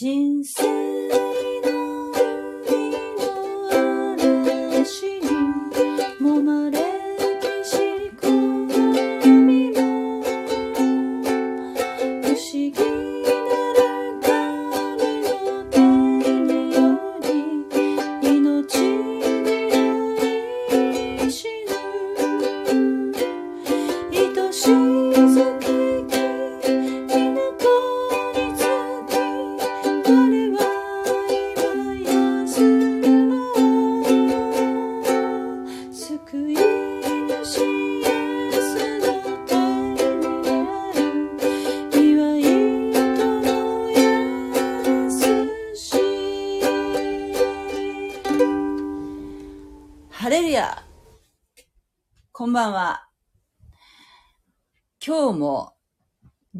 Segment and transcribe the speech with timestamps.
[0.00, 0.87] 人生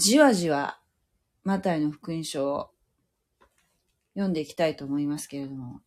[0.09, 0.81] じわじわ
[1.45, 2.71] マタイの福音書を
[4.15, 5.83] 読んでいきたいと思いますけれども。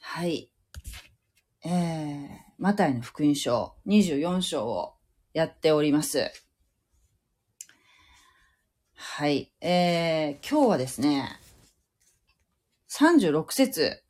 [0.00, 0.50] はい。
[1.64, 4.94] えー、マタイの福音書24章を
[5.32, 6.28] やっております。
[8.96, 9.52] はい。
[9.60, 11.38] えー、今日はですね、
[12.90, 14.02] 36節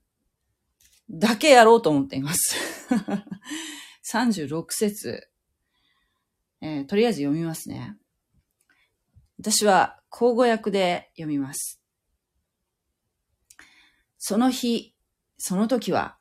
[1.10, 2.56] だけやろうと思っています。
[4.10, 5.28] 36節、
[6.62, 7.98] えーとりあえず読みますね。
[9.38, 11.82] 私は口語訳で読みます。
[14.16, 14.94] その日、
[15.36, 16.16] その時は、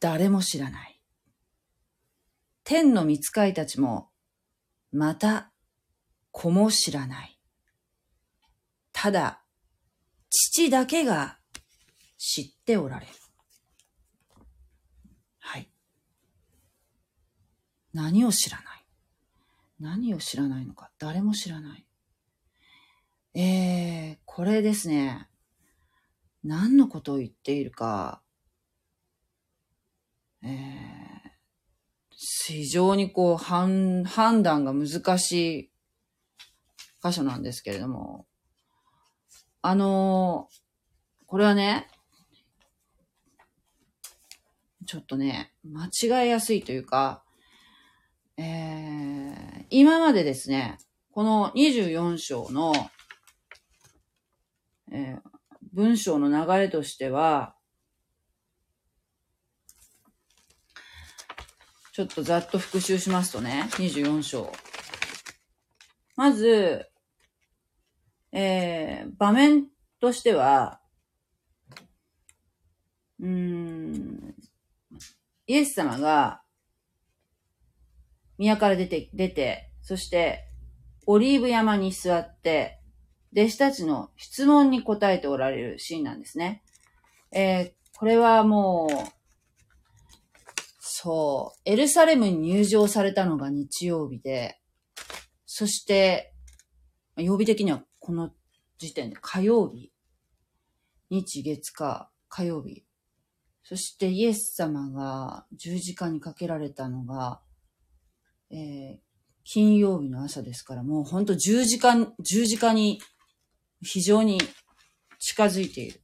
[0.00, 1.02] 誰も知らない。
[2.64, 4.08] 天の御使いたちも、
[4.90, 5.52] また、
[6.30, 7.38] 子も知らない。
[8.92, 9.44] ただ、
[10.30, 11.38] 父だけが
[12.16, 13.12] 知っておられる。
[15.40, 15.70] はい。
[17.92, 18.77] 何を知らない？
[19.80, 21.86] 何を知らないのか誰も知らない。
[23.34, 25.28] えー、これですね。
[26.44, 28.22] 何のことを言っているか、
[30.42, 30.50] えー、
[32.10, 35.70] 非常にこう、判、判断が難しい
[37.02, 38.26] 箇所なんですけれども、
[39.62, 40.68] あのー
[41.28, 41.86] これはね、
[44.86, 45.90] ちょっとね、間
[46.22, 47.22] 違いやすいというか、
[48.38, 50.78] えー、今までですね、
[51.10, 52.72] この24章の、
[54.92, 55.38] えー
[55.78, 57.54] 文章の流れとしては、
[61.92, 64.52] ちょっとざっと復習しますとね、24章。
[66.16, 66.86] まず、
[68.32, 69.66] えー、場面
[70.00, 70.80] としては、
[73.20, 74.34] うーん、
[75.46, 76.42] イエス様が、
[78.38, 80.44] 宮から出て、出て、そして、
[81.06, 82.80] オリーブ山に座って、
[83.36, 86.62] 弟子たちの質問に答えておられるシーンなんですね。
[87.32, 89.08] えーこれはもう、
[90.78, 94.60] そう、エルサレムに入場されたのが日曜日で、
[95.44, 96.32] そして、
[97.16, 98.30] 曜日的にはこの
[98.78, 99.92] 時点で火曜日、
[101.10, 102.84] 日月火火曜日、
[103.64, 107.40] そしてイエス様が十字架にかけられたのが、
[108.50, 109.08] えー
[109.50, 113.00] 金曜日の朝ですから、もう本当十字架、十字架に
[113.80, 114.38] 非常に
[115.18, 116.02] 近づいている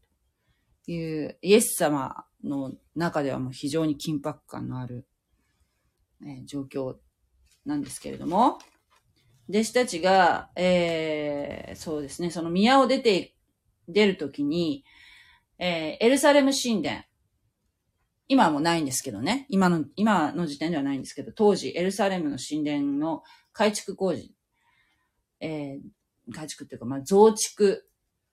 [0.86, 5.06] という、イエス様の中ではもう非常に緊迫感のある、
[6.22, 6.94] えー状況
[7.66, 8.58] なんですけれども、
[9.50, 13.34] 弟子たちが、えーそうですね、その宮を出て、
[13.88, 14.86] 出るときに、
[15.58, 17.04] えーエルサレム神殿、
[18.26, 19.46] 今はもうないんですけどね。
[19.48, 24.34] 今の、今の時点ではないんですけど、当時、エルサレムの神殿の改築工事、
[25.40, 25.80] えー
[26.32, 27.86] 改築っていうか、まあ、増築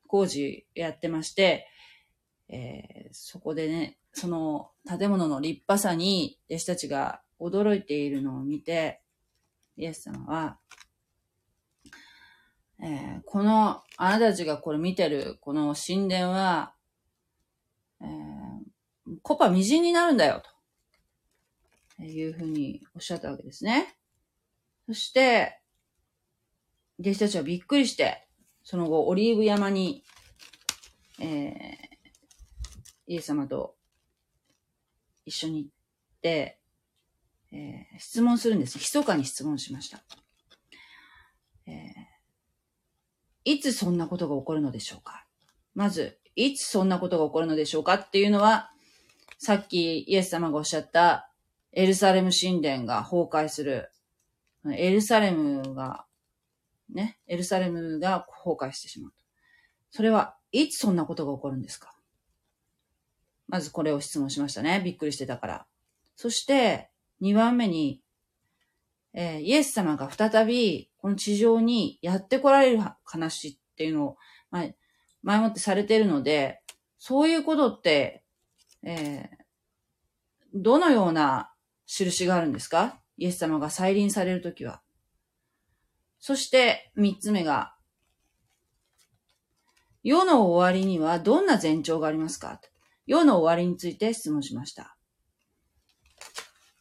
[0.08, 1.68] 工事やってまして、
[2.48, 9.02] えーそこでね、その建物の立派さに弟子たちが驚いているのを見て、
[9.76, 10.58] イエス様は、
[12.82, 16.74] えーこの、あなたたちがこれ見てる、この神殿は、
[18.00, 18.41] えー
[19.22, 20.44] コパみじんになるんだよ、
[21.98, 23.96] というふうにおっしゃったわけですね。
[24.88, 25.60] そして、
[27.00, 28.28] 弟子たちはびっくりして、
[28.64, 30.04] その後、オリーブ山に、
[31.20, 31.92] えー
[33.08, 33.76] イエス様と
[35.26, 35.72] 一緒に行っ
[36.22, 36.60] て、
[37.52, 38.78] えー質問するんです。
[38.78, 40.04] 密かに質問しました。
[41.68, 42.12] えー
[43.44, 45.26] いつそんなことが起こるのでしょうか
[45.74, 48.72] まず、いつそんなことが起こるのでしょうかっていうのは、
[49.44, 51.32] さっきイエス様がおっしゃった
[51.72, 53.90] エルサレム神殿が崩壊する。
[54.72, 56.06] エルサレムが
[56.94, 59.14] ね、エルサレムが崩壊してしまう。
[59.90, 61.92] それはいつそんなことが起こるんですか？
[63.48, 64.80] まずこれを質問しましたね。
[64.86, 65.66] びっくりしてたから。
[66.16, 66.92] そして、
[67.24, 68.04] 2番目に、
[69.16, 74.18] えー、イエス様が再び、この地上にやって来られる話っていうのを、
[74.52, 74.66] まあ、
[75.24, 76.62] 前もってされているので、
[77.00, 78.21] そういうことって、
[78.84, 79.36] えー、
[80.54, 81.52] どのような
[81.86, 83.00] 印があるんですか？
[83.18, 84.82] イエス様が再臨されるときは。
[86.20, 87.76] そして三つ目が、
[90.04, 92.60] 世の終わりにはどんな前兆がありますか？
[93.06, 94.96] 世の終わりについて質問しました。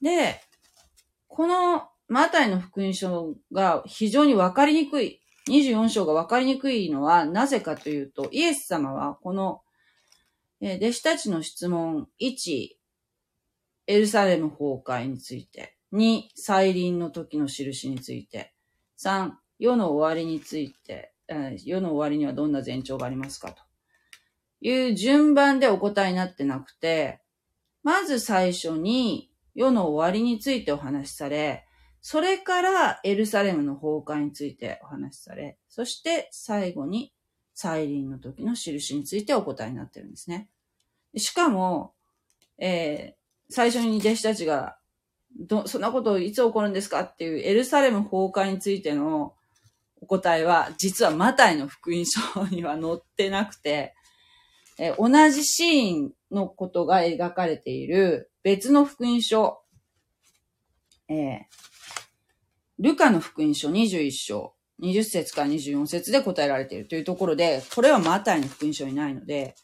[0.00, 0.41] で、
[1.29, 9.61] このマタイの福音書が非常にわかりにくい、24章がわかりにくいのはなぜかというと、イエス様はこの、
[10.62, 12.68] 弟子たちの質問1、
[13.86, 18.52] エルサレム崩壊について、2、再臨の時の印について、
[18.98, 21.14] 3、世の終わりについて、
[21.64, 23.62] 世の終わりにはどんな前兆がありますかと。
[24.60, 27.22] いう順番でお答えになってなくて、
[27.82, 31.64] まず最初に世の終わりについてお話しされ、
[32.02, 37.14] それからエルサレムの崩壊についてお話しされ、そして最後に
[37.60, 40.48] 再臨の時の印についてお答えになってるんですね。
[41.14, 41.92] しかも、
[42.58, 44.78] えー、最初に弟子たちが
[45.38, 49.34] ど、そんなこといつ起こるんですかっていうエルサレム崩壊についての
[50.00, 53.94] お答えは、実はマタイの福音書には載ってなくて、
[54.78, 59.60] え同じシーンのことが描かれている別の福音書、
[61.10, 61.38] えー、
[62.78, 69.54] ルカの福音書21章、20節から24節で答えられているというところで、これはマタイの福音書にないので、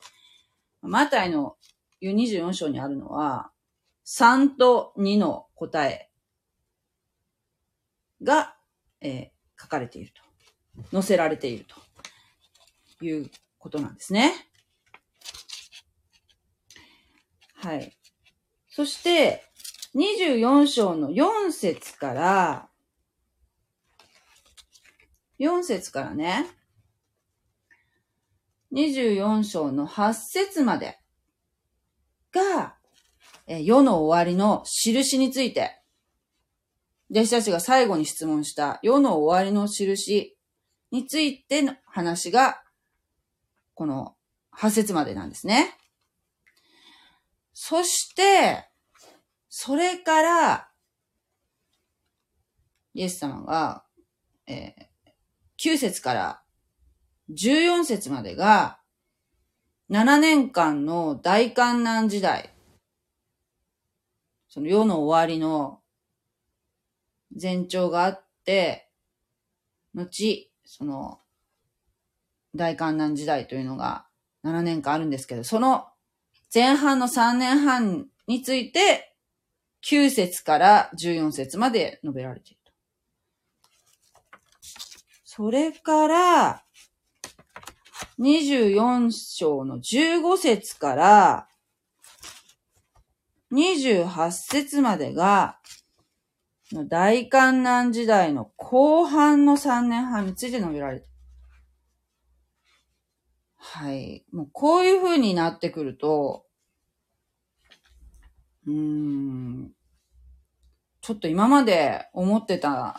[0.83, 1.57] マタイの
[2.03, 3.51] 24章にあるのは、
[4.07, 6.11] 3と2の答え
[8.23, 8.57] が、
[9.01, 10.27] えー、書かれていると。
[10.93, 11.65] 載せられている
[12.99, 14.33] ということなんですね。
[17.57, 17.97] はい。
[18.69, 19.43] そして、
[19.95, 22.69] 24章の4節から、
[25.39, 26.47] 4節からね、
[28.73, 30.99] 24章の8節まで
[32.33, 32.77] が、
[33.47, 35.81] え世の終わりの印について、
[37.11, 40.37] 弟子たちが最後に質問した世の終わりの印
[40.91, 42.63] についての話が、
[43.75, 44.17] この
[44.57, 45.77] 8節までなんですね。
[47.53, 48.69] そして、
[49.49, 50.69] それから、
[52.95, 53.85] イエス様が、
[54.47, 54.86] えー、
[55.67, 56.43] 9節から
[57.31, 58.79] 14節までが、
[59.91, 62.53] 7年間の大観難時代
[64.57, 65.81] その世の終わりの
[67.39, 68.89] 前兆があって、
[69.95, 71.21] 後、その、
[72.55, 74.07] 大観難時代というのが
[74.45, 75.89] 7年間あるんですけど、その
[76.55, 79.15] 前半の3年半について、
[79.85, 82.66] 9節から14節まで述べられている。
[85.37, 86.63] それから、
[88.19, 91.49] 24章の15節から
[93.53, 95.59] 28節までが、
[96.89, 101.07] 大観難時代の後半の3年半について述べられて
[103.59, 104.25] はい。
[104.33, 106.47] もうこういう風になってくると、
[108.67, 109.71] うーん、
[111.03, 112.99] ちょっと今まで思ってた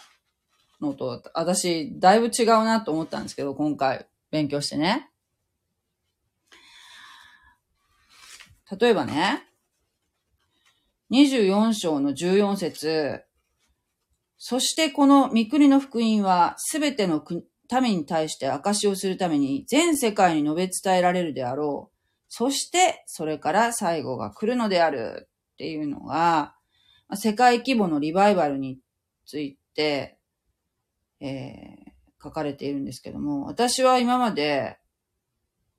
[0.81, 5.09] のと、私、だいぶ違うなと思ったんですけど、今回勉強してね。
[8.79, 9.47] 例えばね、
[11.11, 13.23] 24章の14節
[14.37, 17.23] そしてこの三国の福音はすべての
[17.81, 21.97] 民に対して証をするために全世界に述べ伝えられるであろう。
[22.29, 26.55] そしてそれから最後が来るのであるっていうのが、
[27.15, 28.79] 世界規模のリバイバルに
[29.25, 30.16] ついて、
[31.19, 34.77] えー、書かれているんですけども、私は今まで、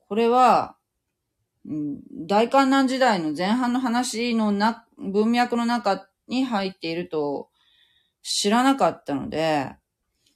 [0.09, 0.76] これは
[2.26, 7.50] 大観難時代の前半の話のな、文脈の中に入っていると
[8.23, 9.75] 知らなかったので、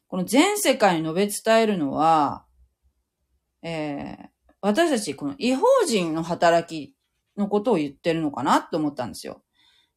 [0.09, 2.45] この全世界に述べ伝えるのは、
[3.63, 4.29] えー、
[4.61, 6.95] 私たちこの違法人の働き
[7.37, 9.43] のことを言ってるのかなと思ったんですよ。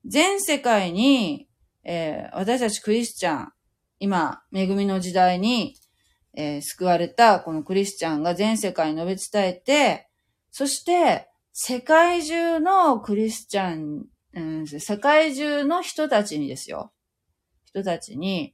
[0.06, 1.50] 全世界に、
[1.84, 3.52] えー、私たちクリスチャン、
[4.06, 5.78] 今、恵みの時代に、
[6.36, 10.10] えー、救われたこのクリスチャンが全世界に述べ伝えて、
[10.52, 16.94] そして、世界中のクリスチャン、うん、世界中の人たちにですよ。
[17.66, 18.54] 人たちに、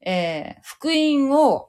[0.00, 1.68] えー、福音を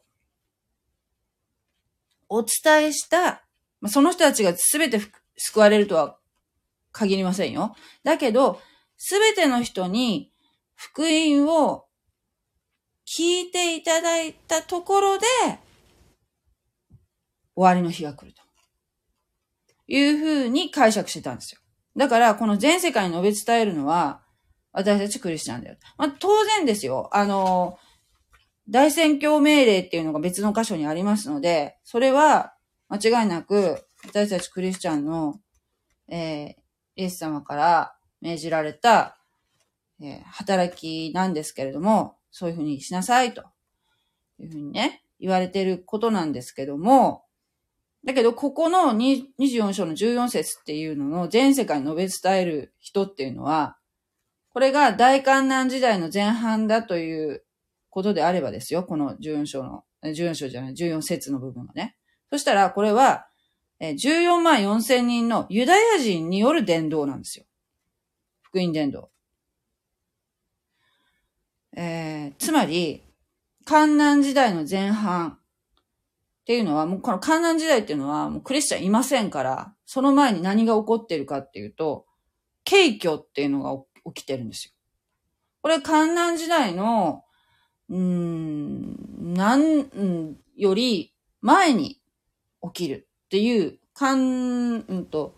[2.29, 3.46] お伝えした、
[3.81, 5.01] ま、その人たちが全て
[5.36, 6.17] 救われるとは
[6.93, 7.75] 限りませんよ。
[8.05, 8.62] だけど、
[8.98, 10.31] 全ての人に
[10.75, 11.87] 福音を
[13.08, 15.26] 聞いていただいたところで、
[17.56, 18.42] 終わりの日が来ると。
[19.88, 21.62] いうふうに解釈してたんですよ。
[21.96, 24.22] だから、この全世界に述べ伝えるのは、
[24.74, 25.78] 私たちクリスチャンだよ。
[25.98, 27.10] まあ、当然ですよ。
[27.14, 27.80] あの、
[28.70, 32.54] 大宣教命令っていうのが別の箇所にありますので、それは
[32.90, 35.40] 間違いなく、私たちクリスチャンの、
[36.10, 36.50] えー、
[36.98, 39.18] イエス様から命じられた、
[40.02, 43.44] えー、働きなんですけれども、そういうふうにしなさいと
[44.39, 47.24] いうふうにね、言われてることなんですけども、
[48.06, 53.79] だけど、ここの24章の14節っていうのの全世界に述べ伝える人っていうのは、
[54.50, 57.44] これが大観難時代の前半だという
[57.89, 58.84] ことであればですよ。
[58.84, 61.98] この14章の、14章じゃない、14節の部分がね。
[62.29, 63.25] そしたら、これは、
[63.82, 67.46] 14万4千人のユダヤ人による伝道なんですよ。
[68.44, 69.10] 福音伝道。
[71.79, 73.03] えー、つまり、
[73.63, 75.39] 観難時代の前半っ
[76.43, 82.07] ていうのは、もうこの観難時代っていうのは、もうクリスチャンいませんから、その前に何が起こってるかっていうと、
[82.63, 84.72] 景挙っていうのが起きてるんですよ。
[85.62, 87.24] これ観難時代の、
[87.89, 92.01] うん、なんより前に
[92.63, 95.36] 起きるっていう、観、うんと、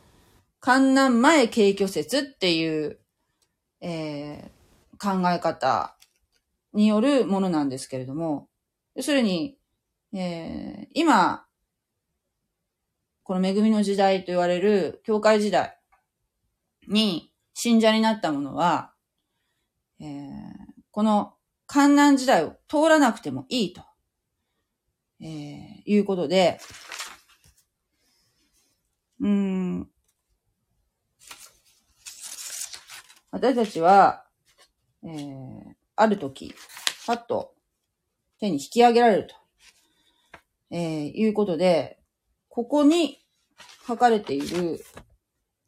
[0.61, 2.97] 観難前景挙説っていう、
[3.81, 5.97] えー、考え方
[6.73, 8.47] によるものなんですけれども、
[8.95, 9.57] 要するに、
[10.13, 11.45] えー、今、
[13.23, 15.77] この恵みの時代と言われる教会時代
[16.87, 18.93] に信者になった者は、
[19.99, 20.49] えー、
[20.91, 21.33] この
[21.67, 23.83] 観難時代を通らなくてもいいと、
[25.21, 26.59] えー、いうことで、
[29.19, 29.87] うん、
[33.31, 34.25] 私たちは、
[35.03, 36.53] えー、ある時、
[37.05, 37.53] パッと
[38.39, 39.35] 手に引き上げられると。
[40.71, 41.99] えー、いうことで、
[42.47, 43.19] ここに
[43.87, 44.79] 書かれている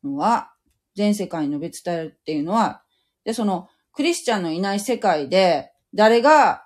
[0.04, 0.54] のは、
[0.96, 2.84] 全世界に述べ伝えるっていうのは、
[3.24, 6.66] で、その、クリスチャンのいない世界で、誰が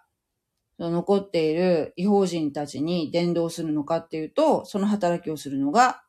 [0.78, 6.04] 残っている違法人たちに伝道するのかっていうと、その働きをするのが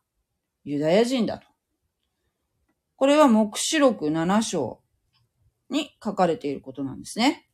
[0.64, 1.46] ユダヤ人だと。
[2.96, 4.82] これは目視録7章
[5.70, 7.45] に書かれていることなんですね。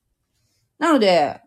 [0.82, 1.40] なので、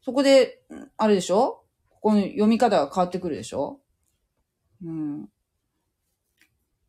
[0.00, 0.62] そこで、
[0.96, 1.62] あれでしょ？
[1.90, 3.82] ここの読み方が変わってくるでしょ？
[4.82, 5.28] うん。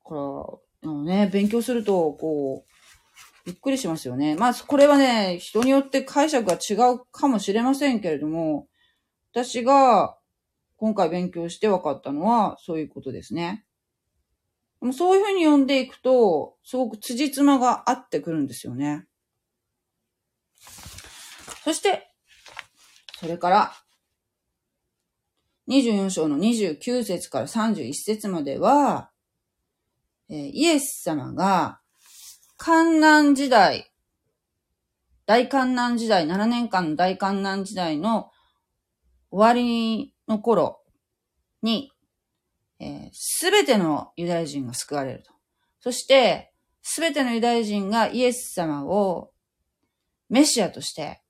[0.02, 4.38] これ、あのね、勉強すると、こう、びっくりしますよね。
[4.38, 8.70] まあ、これはね、人によって解釈が違うかもしれませんけれども、
[9.34, 10.18] 私が
[10.78, 13.66] 今回勉強して分かったのは、そういうことですね。
[14.80, 19.06] でもそういうふうに読んでいくと、すごく辻褄が合ってくるんですよね。
[21.68, 22.08] そして、
[23.20, 23.74] それから、
[25.68, 29.12] 24章の29節から31節までは、
[30.30, 31.82] えー、イエス様が、
[32.56, 33.92] 観難時代、
[35.26, 38.32] 大観難時代、7年間の大観難時代の
[39.30, 40.80] 終わりの頃
[41.62, 41.92] に、
[43.12, 45.34] す、え、べ、ー、てのユダヤ人が救われると。
[45.82, 49.34] そして、すべてのユダヤ人がイエス様を
[50.30, 51.22] メシアとして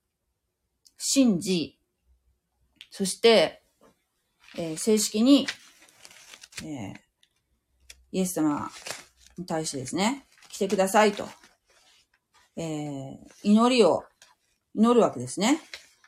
[0.98, 1.78] 信じ、
[2.90, 3.62] そして、
[4.56, 5.46] えー、正式に、
[6.64, 6.94] えー、
[8.10, 8.68] イエス様
[9.38, 11.28] に対してですね、来てくださいと、
[12.56, 14.04] えー、祈りを
[14.74, 15.60] 祈るわけですね。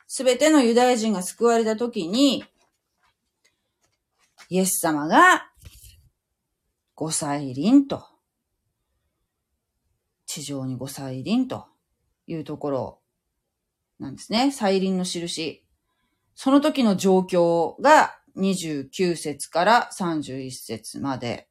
[0.08, 2.44] すべてのユダヤ人が救われたときに、
[4.48, 5.46] イエス様が
[6.96, 8.04] ご再臨と、
[10.26, 11.66] 地上にご再臨と
[12.26, 12.99] いうところ
[14.00, 14.50] なんですね。
[14.50, 15.62] 再臨の印。
[16.34, 21.48] その時の状況が29節から31節まで、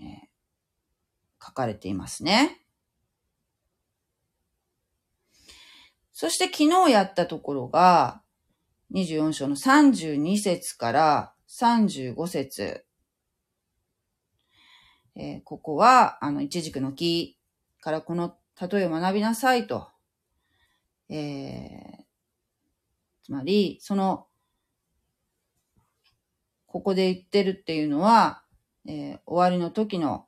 [0.00, 0.06] えー、
[1.44, 2.62] 書かれていますね。
[6.12, 8.22] そして昨日やったところが、
[8.92, 12.84] 24章の32節から35節。
[15.14, 17.38] えー、ここは、あの、一軸の木
[17.80, 19.88] からこの例えを学びなさいと。
[21.08, 22.04] えー、
[23.22, 24.26] つまり、その、
[26.66, 28.42] ここで言ってるっていうのは、
[28.86, 30.26] えー、終わりの時の、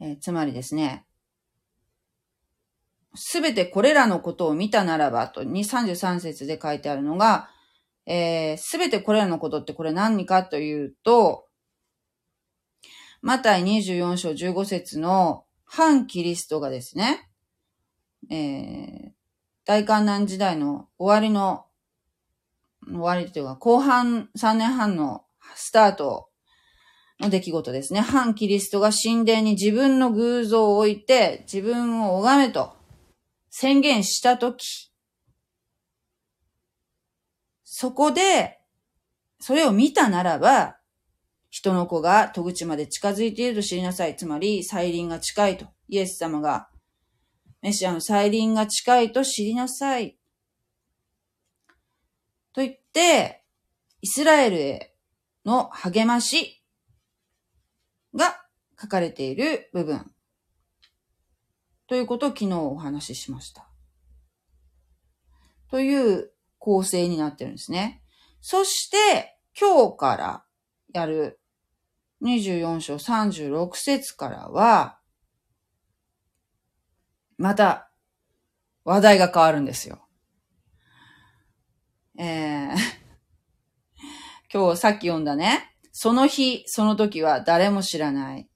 [0.00, 1.06] えー、つまりですね、
[3.14, 7.48] すべてこれらのことを見たならばと、33節で書いてあるのが、
[8.06, 11.46] す、えー、べ、てこれらのことってこれ何かというと、
[13.22, 15.45] マタイ24章15節の
[15.76, 17.28] 反キリストがですね、
[18.30, 19.10] えー、
[19.66, 21.66] 大観難時代の終わりの、
[22.86, 26.30] 終わりというか、後半3年半のスタート
[27.20, 28.00] の出来事ですね。
[28.00, 32.72] 反キリストが神殿に自分の偶像を置いて、自分を拝めと
[33.50, 34.90] 宣言したとき、
[37.64, 38.60] そこで、
[39.40, 40.78] それを見たならば、
[41.50, 44.16] 人の子が戸口まで近づいていると知りなさい。
[44.16, 45.66] つまり、再臨が近いと。
[45.88, 46.68] イエス様が、
[47.62, 50.18] メシアの再臨が近いと知りなさい。
[52.52, 53.44] と言って、
[54.00, 54.94] イスラエルへ
[55.44, 56.62] の励まし
[58.14, 58.44] が
[58.80, 60.10] 書かれている部分。
[61.86, 63.68] ということを昨日お話ししました。
[65.70, 68.02] という構成になってるんですね。
[68.40, 70.45] そして、今日から
[70.92, 71.40] やる
[72.22, 74.98] 24章36節からは、
[77.38, 77.90] また
[78.84, 80.06] 話題が変わるんですよ。
[82.18, 82.76] えー、
[84.52, 88.48] 今日さっき読んだね、その日、その時は誰も知らない。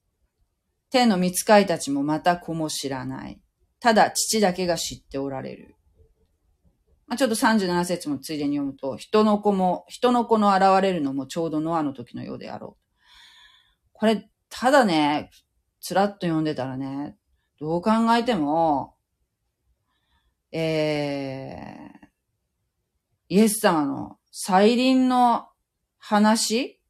[0.90, 3.40] 天の見つかいたちもまた子も知らない。
[3.80, 5.76] ただ父だけが知っておられる。
[7.10, 13.88] まあ、ちょっと37節もついでに読むと、人の子も、人の子の現れるのもちょうどノアの時のようであろう。
[13.92, 15.30] これ、ただね、
[15.80, 17.16] つらっと読んでたらね、
[17.58, 18.94] どう考えても、
[20.52, 22.06] えー、
[23.28, 25.48] イエス様の再臨の
[25.98, 26.80] 話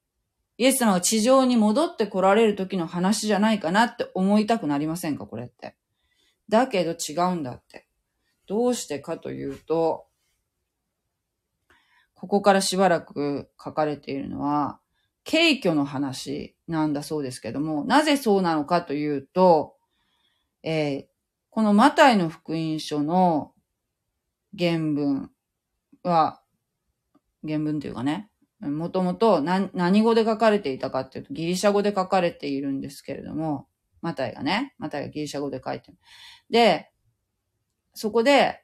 [0.59, 5.75] イエス様が地上に戻って来られる時の話じゃないかなって思いたくなりませんかこれって。
[6.51, 7.89] だけど違うんだって。
[8.47, 10.10] どうしてかというと、
[12.21, 14.79] ここからしばらく書かれているのは、
[15.25, 19.75] 軽挙の話なんだそうですけども、なぜそうなのかというと、
[20.63, 21.07] えー、
[21.49, 23.55] このマタイの福音書の
[24.59, 25.31] 原文
[26.03, 26.43] は、
[27.43, 28.29] 原文というかね、
[28.61, 33.67] もともと何語で書かれていたかっていうとギリシャ語で書かれているんですけれども、
[34.03, 35.97] マタイがね、マタイがギリシャ語で書いてる。
[36.51, 36.91] で、
[37.95, 38.63] そこで、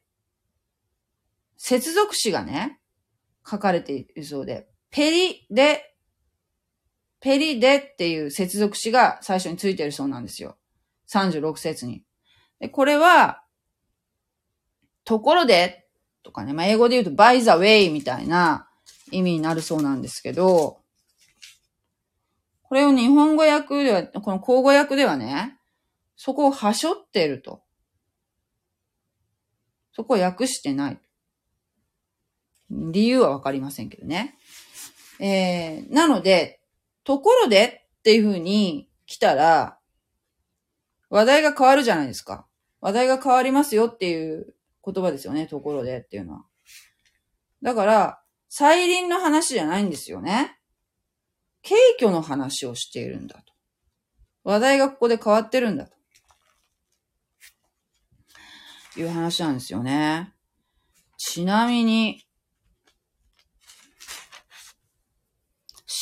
[1.56, 2.78] 接続詞がね、
[3.48, 5.94] 書かれているそうで、ペリで、
[7.20, 10.56] ペリでっていう接続詞が最初についてるそうなんですよ。
[11.08, 12.02] 36節に。
[12.60, 13.42] で、これは、
[15.04, 15.86] ところで
[16.24, 18.68] とかね、まあ、英語で言うと by the way みたいな
[19.12, 20.80] 意味になるそうなんですけど、
[22.62, 25.56] これを日本語訳では、この口語訳ではね、
[26.16, 27.62] そこをはしょってると。
[29.92, 31.00] そこを訳してない。
[32.70, 34.36] 理由はわかりませんけどね。
[35.20, 36.60] えー、なので、
[37.04, 39.78] ところでっていう風に来たら、
[41.08, 42.46] 話題が変わるじゃないですか。
[42.80, 46.44] 話題が変わりますよっていう言葉ですよね、ところでっていうのは。
[47.62, 50.58] だから、再臨の話じゃないんですよね。
[51.62, 53.52] 軽挙の話をしているんだと。
[54.44, 55.96] 話題がここで変わってるんだと。
[58.96, 60.32] いう話なんですよね。
[61.18, 62.25] ちなみに、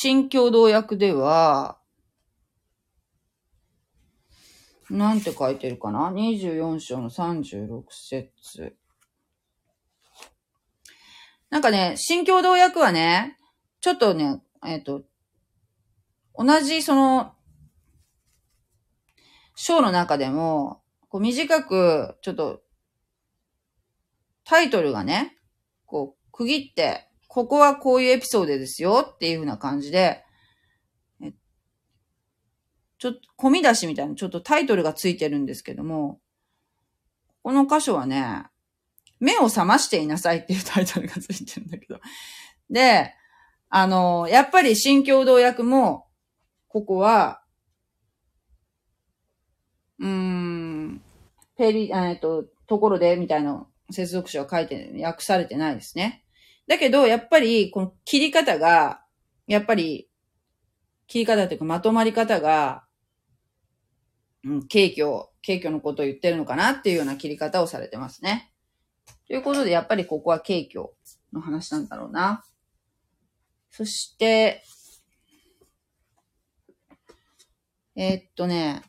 [0.07, 1.79] 新共同訳では、
[4.91, 8.77] なんて書いてるかな ?24 章の36節。
[11.49, 13.39] なんかね、新共同訳はね、
[13.81, 15.05] ちょっとね、えっ、ー、と、
[16.35, 17.33] 同じその、
[19.55, 22.61] 章の中でも、こう短く、ちょっと、
[24.45, 25.39] タイトルがね、
[25.87, 30.23] こう、区切って、ここはこういうエピソードですよっていう風な感じで、
[32.99, 36.21] ちょっと、込み出しみたいな、ちょっとタイトルがついてるんですけども、
[37.43, 38.45] この箇所はね、
[39.19, 41.99] 目を覚ましていなさいっていうタイトルがついてるんだけど。
[42.71, 43.13] で、
[43.69, 46.07] あの、やっぱり新共同訳も、
[46.69, 47.43] ここは、
[49.99, 51.03] うーん、
[51.57, 56.24] ペリ、えっと、ところで、みたいな接続詞は書いて、訳されてないですね。
[56.67, 59.03] だけど、やっぱり、この切り方が、
[59.47, 60.09] やっぱり、
[61.07, 62.85] 切り方というかまとまり方が、
[64.45, 68.53] うん、軽挙、軽挙のことを言ってるのかなっていうような切り方をされてますね。
[69.27, 70.91] ということで、やっぱりここは軽挙
[71.33, 72.45] の話なんだろうな。
[73.71, 74.63] そして、
[77.97, 78.83] えー、っとね、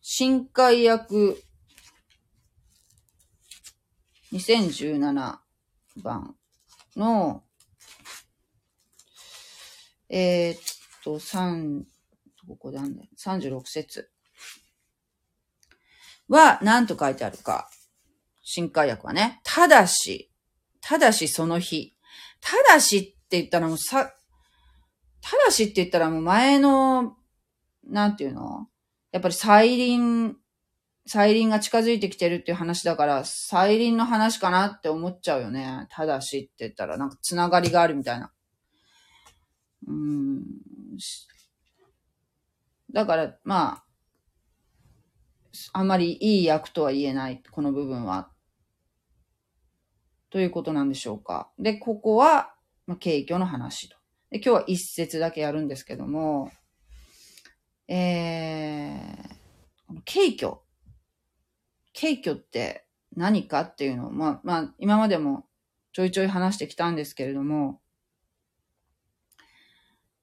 [0.00, 1.42] 新海役
[4.32, 5.38] 2017
[5.96, 6.34] 番
[6.96, 7.42] の、
[10.08, 10.60] えー、っ
[11.02, 11.84] と、3、
[12.48, 13.08] ここなんだよ。
[13.18, 14.10] 36節
[16.28, 17.68] は何と書いてあるか。
[18.42, 19.40] 新海訳はね。
[19.42, 20.30] ただし、
[20.80, 21.96] ただしその日。
[22.40, 24.12] ただしって言ったらもうさ、
[25.20, 27.16] ただしって言ったらもう前の、
[27.84, 28.68] なんていうの？
[29.10, 30.36] やっぱり再臨、
[31.06, 35.86] 再臨が近づいてきてるっていう話だから、再臨の話かなって思っちゃうよね。
[35.90, 38.32] ただしって言ったらなんかつながりがあるみたいな。
[39.86, 40.42] うん。
[42.92, 43.84] だから、まあ、
[45.72, 48.30] あんまりいい役とは言えない、この部分は。
[50.30, 51.50] ということなんでしょうか。
[51.58, 52.54] で、ここは、
[52.86, 53.96] まあ、軽挙の話と。
[54.30, 56.50] で、今日は一節だけやるんですけども、
[57.86, 60.65] えー、軽挙。
[61.98, 62.84] 軽挙って
[63.16, 63.62] 何か？
[63.62, 65.46] っていうのを、まあ、まあ、今までも
[65.92, 67.80] ちょいちょい話してきたんですけれども、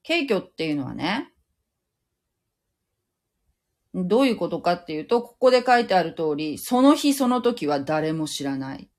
[0.06, 1.32] 軽挙っていうのはね、
[3.96, 8.90] どういうことかっていうと、ここで書いてある通り、その日その時は誰も知らない。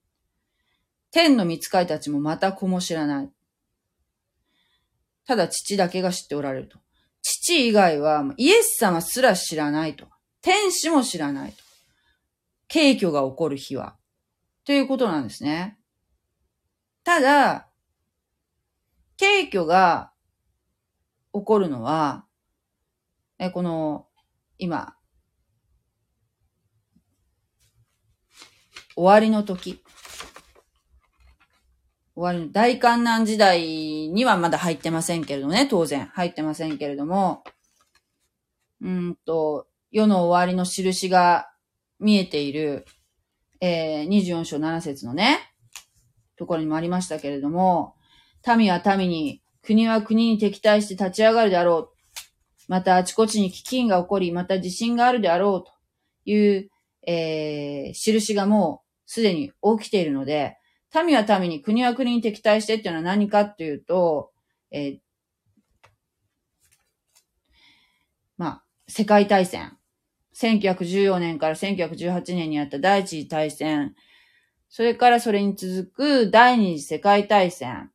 [1.10, 3.30] 天の見使いたちもまた子も知らない。
[5.26, 6.78] ただ父だけが知っておられると。
[7.22, 10.06] 父以外はイエス様すら知らないと。
[10.42, 11.63] 天使も知らないと。
[12.72, 13.96] 軽挙が起こる日は。
[14.64, 15.78] ということなんですね。
[17.04, 17.68] ただ、
[19.18, 20.12] 軽挙が
[21.32, 22.26] 起こるのは、
[23.38, 24.06] え、この
[24.58, 24.96] 今、
[28.96, 29.82] 終わりの時。
[32.16, 37.42] 終わりの大観難時代にはまだ入ってませんけれどもね、当然入ってませんけれども、
[38.80, 41.50] うんと、世の終わりの印が
[42.00, 42.84] 見えている、
[43.60, 45.38] えー、24章7節のね、
[46.36, 47.94] ところにもありましたけれども、
[48.56, 51.94] 民は民に、国は国に敵対して立ち上がるであろう。
[52.68, 55.72] またあちこちに飢饉が起こり、また地震があるであろうと
[56.30, 56.70] いう、
[57.06, 60.58] えー、印がもうすでに起きているので、
[61.04, 64.30] 民は民に国は国に敵対してっていうのは何かっていうと、
[64.70, 64.98] えー、
[68.36, 69.76] まあ、世界大戦。
[70.34, 73.94] 1914年から1918年にあった第一次大戦。
[74.68, 77.90] それからそれに続く第二次世界大戦。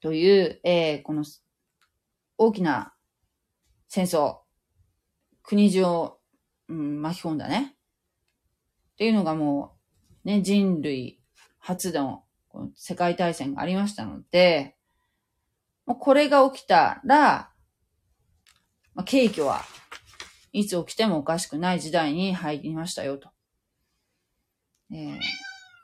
[0.00, 1.24] という、えー、この
[2.36, 2.92] 大きな
[3.88, 4.38] 戦争、
[5.42, 6.18] 国中を、
[6.68, 7.76] うん、巻き込んだね。
[8.94, 9.76] っていうのがも
[10.24, 11.20] う、ね、人類
[11.58, 14.76] 初のこの世界大戦がありましたので、
[15.86, 17.50] もうこれが起きたら、
[18.94, 19.62] まあ、景挙は
[20.54, 23.28] いつ起きてもおかしくない時代に入りましたよ、と、
[24.90, 25.18] え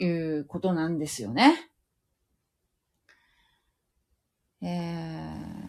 [0.01, 1.71] ー、いうことなんですよね。
[4.63, 5.61] えー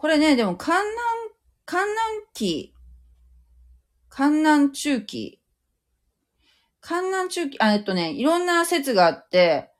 [0.00, 2.72] これね、でも、観南、観南期、
[4.08, 5.40] 観南中期、
[6.80, 9.72] 観南中期、あ、えっとね、いろんな説があって、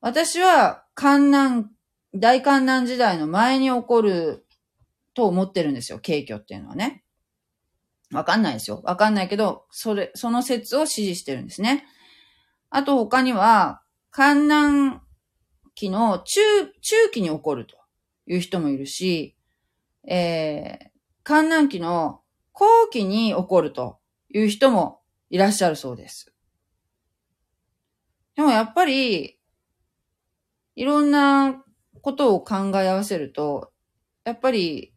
[0.00, 1.66] 私は観南、
[2.14, 4.46] 大観南時代の前に起こる
[5.14, 7.04] と思ってるんですよ、景挙っていうのはね。
[8.12, 8.80] わかんないですよ。
[8.84, 11.86] わかんないけど、それ、その説を支持してるんですね。
[12.70, 15.00] あと他には、観南
[15.74, 16.40] 期の中、
[16.80, 17.78] 中期に起こると。
[18.28, 19.36] いう人もいるし、
[20.06, 20.88] えー、
[21.22, 22.20] 観南期の
[22.52, 23.98] 後期に起こると
[24.32, 26.32] いう人もいらっしゃるそうです。
[28.36, 29.38] でもやっぱり、
[30.76, 31.64] いろんな
[32.08, 33.70] ことを考え合わせると、
[34.24, 34.94] やっぱり、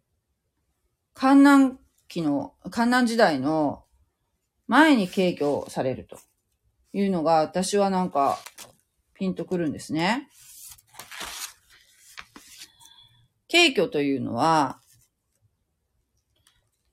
[1.13, 3.83] 観南期の、観南時代の
[4.65, 6.17] 前に軽挙されると
[6.93, 8.39] いうのが私はなんか
[9.13, 10.29] ピンとくるんですね。
[13.51, 14.79] 軽挙というのは、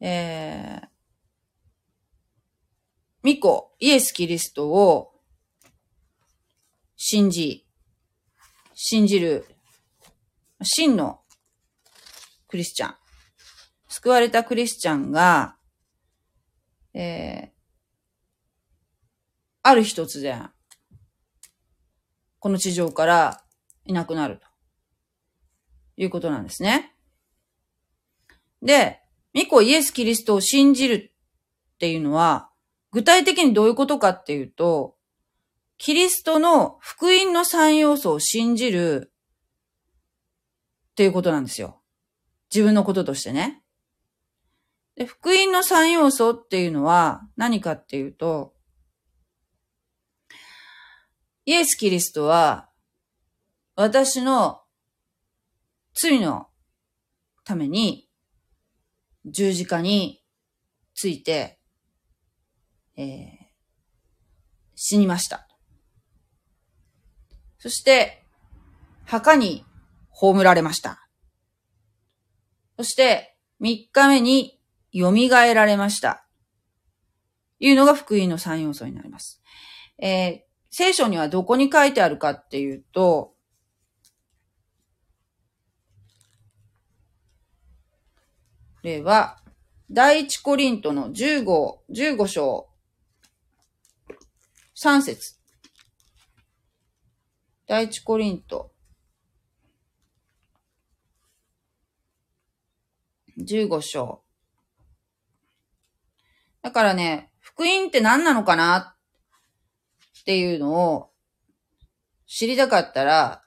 [0.00, 0.88] えー、
[3.22, 5.12] ミコ、イエス・キリストを
[6.96, 7.64] 信じ、
[8.74, 9.46] 信じる、
[10.62, 11.20] 真の
[12.48, 12.94] クリスチャン、
[13.88, 15.56] 救われたクリスチャンが、
[16.94, 17.50] えー、
[19.62, 20.50] ある日突然、
[22.38, 23.42] この地上から
[23.84, 24.48] いなくなると。
[25.98, 26.94] いうことなんですね。
[28.62, 29.00] で、
[29.34, 30.94] ミコイエス・キリストを信じる
[31.74, 32.50] っていうのは、
[32.92, 34.96] 具体的にどういうことかっていうと、
[35.76, 39.12] キリストの福音の三要素を信じる
[40.98, 41.80] っていうことなんですよ。
[42.52, 43.62] 自分のこととしてね。
[44.96, 48.52] で、福音の三要素っていうのは何かっていうと、
[51.44, 52.68] イエス・キリストは
[53.76, 54.62] 私の
[55.94, 56.48] 罪の
[57.44, 58.08] ために
[59.24, 60.24] 十字架に
[60.96, 61.61] ついて、
[62.96, 63.06] えー、
[64.74, 65.46] 死にました。
[67.61, 68.24] そして、
[69.04, 69.64] 墓に
[70.20, 71.09] 葬られました。
[72.76, 74.61] そして、三日目に
[74.92, 76.26] 蘇られました。
[77.61, 79.40] いうのが福音の三要素になります。
[79.96, 83.35] えー、聖書にはどこに書いてあるかっていうと、
[88.83, 89.38] 例は、
[89.88, 92.68] 第一コリントの15、15章、
[94.76, 95.37] 3節
[97.68, 98.72] 第一コリント、
[103.38, 104.22] 15章。
[106.62, 108.96] だからね、福音って何なのかな
[110.20, 111.11] っていうのを
[112.27, 113.42] 知りたかったら、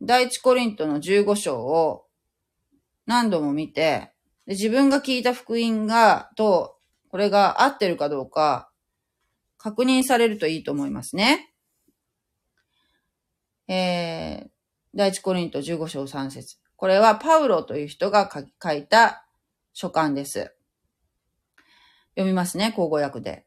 [0.00, 2.06] 第一コリントの15章を
[3.06, 4.12] 何度も見て、
[4.46, 6.76] で自分が聞いた福音が、と、
[7.08, 8.70] これが合ってるかどうか、
[9.56, 11.52] 確認されるといいと思いますね。
[13.68, 14.48] えー、
[14.94, 18.30] 第一コリント15章3節これはパウロという人が
[18.62, 19.26] 書いた
[19.72, 20.54] 書簡です。
[22.14, 23.44] 読みますね、口語訳で。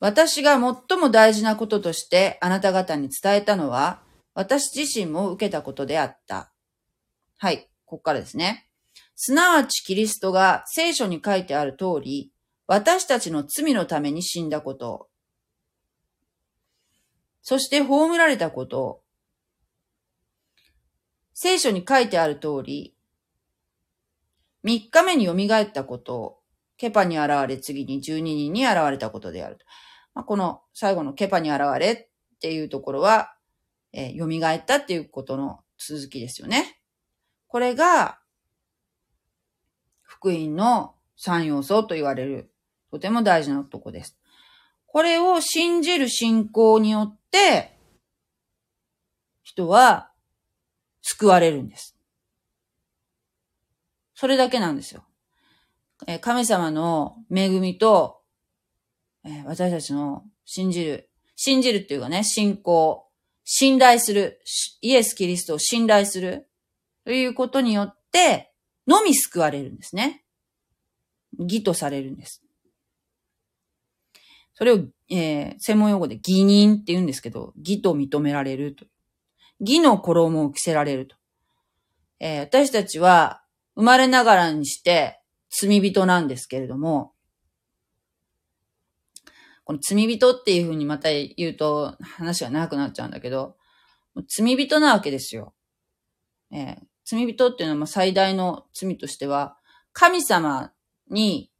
[0.00, 4.00] 私が最も大事なこととしてあなた方に伝えたのは、
[4.32, 6.50] 私自身も受けたことであった。
[7.36, 8.70] はい、ここからですね。
[9.14, 12.32] すなわちキリストが聖書に書いてある通り、
[12.66, 15.10] 私たちの罪のために死んだこと、
[17.42, 19.03] そして葬られたこと、
[21.34, 22.94] 聖書に書いてある通り、
[24.62, 26.38] 三日目に蘇ったことを、
[26.76, 29.58] ケパに現れ、次に十二人に現れたことである。
[30.14, 33.34] まあ、この最後のケパに現れっていうところは、
[33.92, 36.80] えー、蘇ったっていうことの続きですよね。
[37.48, 38.20] これが、
[40.02, 42.52] 福音の三要素と言われる、
[42.90, 44.16] とても大事なとこです。
[44.86, 47.76] これを信じる信仰によって、
[49.42, 50.13] 人は
[51.06, 51.94] 救われるんです。
[54.14, 55.04] それだけなんですよ。
[56.06, 58.22] え神様の恵みと、
[59.22, 63.06] え私たちの信じる、信じるっていうかね、信仰、
[63.44, 64.40] 信頼する、
[64.80, 66.48] イエス・キリストを信頼する
[67.04, 68.54] ということによって、
[68.86, 70.24] のみ救われるんですね。
[71.38, 72.42] 義とされるんです。
[74.54, 74.78] それを、
[75.10, 78.86] えー、専門用語で義人って言うんですけど、義と認められると。
[79.60, 81.16] 義の衣を着せられると。
[82.20, 83.42] えー、私たちは
[83.76, 87.12] 生まれながらにして罪人なんですけれども、
[89.64, 93.56] この罪人っていうふうにまた言うと話が長くなっちゃうんだけど、
[94.28, 95.54] 罪人なわけですよ。
[96.52, 99.56] えー、罪人っていうのは最大の罪としては、
[99.92, 100.72] 神様
[101.08, 101.50] に、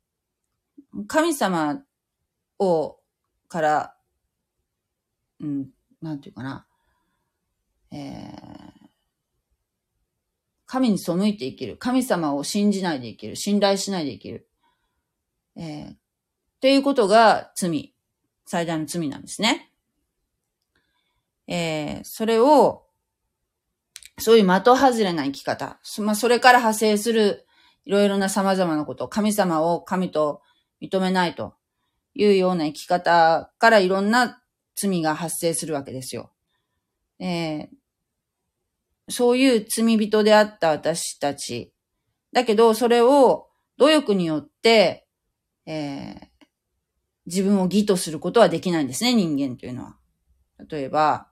[1.07, 1.83] 神様
[2.59, 2.99] を、
[3.49, 3.97] から、
[5.41, 5.69] うん、
[6.01, 6.67] なんていうかな、
[7.95, 8.89] えー、
[10.67, 11.77] 神に背いて生きる。
[11.77, 13.37] 神様を信じないで生きる。
[13.37, 14.49] 信頼しないで生きる。
[15.57, 15.97] えー、っ
[16.61, 17.95] ていうことが罪。
[18.47, 19.71] 最大の罪なんですね。
[21.47, 22.83] えー、それを、
[24.19, 25.79] そういう的外れな生き方。
[25.99, 27.47] まあ、それから派生する
[27.85, 29.09] いろいろな様々なこと。
[29.09, 30.43] 神様を神と
[30.83, 31.55] 認めないと
[32.15, 34.43] いうような生き方からいろんな
[34.75, 36.33] 罪が発生するわけですよ。
[37.21, 37.69] えー、
[39.09, 41.73] そういう罪人であった私たち。
[42.33, 45.07] だけど、それを努力によって、
[45.67, 46.27] えー、
[47.27, 49.97] 自分を義とすることはできないんですね、人間というのは。
[50.71, 51.29] 例えば、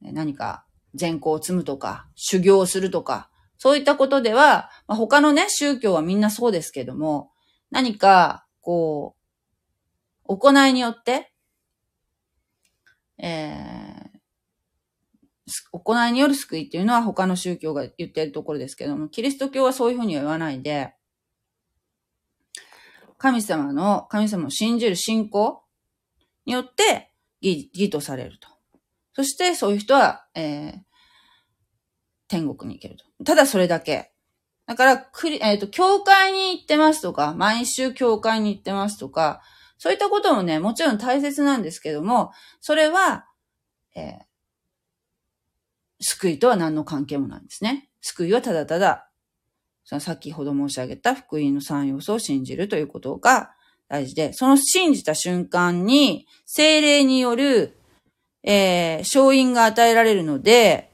[0.00, 7.30] 何か善行を積むとか、修行をするとか、そういったことでは、まあ、他のね、宗教はみんなそうですけども、
[7.70, 9.16] 何か、こ
[10.24, 11.32] う、行いによって、
[13.18, 13.97] えー、
[15.72, 20.94] 行いによる救いっていうのは他の宗教が言っているところですけども、キリスト教はそういうふうには言わないで、
[23.18, 25.62] 神様の、神様を信じる信仰
[26.46, 28.48] によって義、義とされると。
[29.14, 30.78] そしてそういう人は、えー、
[32.28, 33.04] 天国に行けると。
[33.24, 34.12] ただそれだけ。
[34.66, 39.40] だから、くり、えっ、ー、と、教会に行ってますとか、毎週教会に行ってますとか、
[39.78, 43.26] そういったこともね、もちろん大切なんですけども、それは、
[43.96, 44.27] えー、
[46.00, 47.88] 救いとは何の関係もないんですね。
[48.00, 49.10] 救いはただただ、
[49.84, 53.52] その先ほど申し上げた福音の三要素を信じるということが
[53.88, 57.78] 大事で、その信じた瞬間に、精霊による、
[58.42, 60.92] えー、勝因が与えられるので、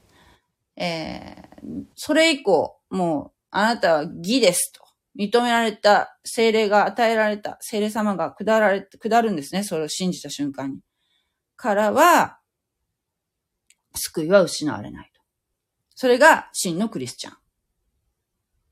[0.77, 4.83] えー、それ以降、もう、あなたは義ですと。
[5.17, 9.63] 認められた、精霊が与えられた、精霊様が下られ、下るんですね。
[9.63, 10.79] それを信じた瞬間に。
[11.57, 12.39] からは、
[13.95, 15.21] 救いは失われないと。
[15.95, 17.37] それが真のクリスチャン。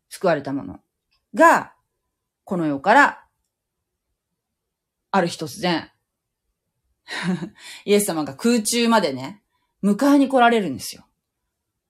[0.09, 0.79] 救われたもの
[1.33, 1.73] が、
[2.43, 3.25] この世から
[5.11, 5.91] ある日突然、
[7.85, 9.41] イエス様が空中までね、
[9.83, 11.05] 迎えに来られるんですよ。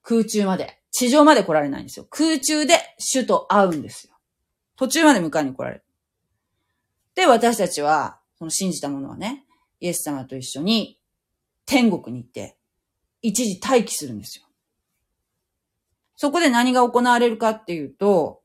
[0.02, 0.80] 空中まで。
[0.92, 2.06] 地上まで来られないんですよ。
[2.10, 4.14] 空中で主と会うんですよ。
[4.76, 5.84] 途中まで迎えに来られる。
[7.16, 9.46] で、私たちは、その信じた者はね、
[9.80, 11.00] イエス様と一緒に
[11.66, 12.58] 天国に行って、
[13.24, 14.46] 一時待機するんですよ。
[16.16, 18.42] そこで何が行われるかっていうと、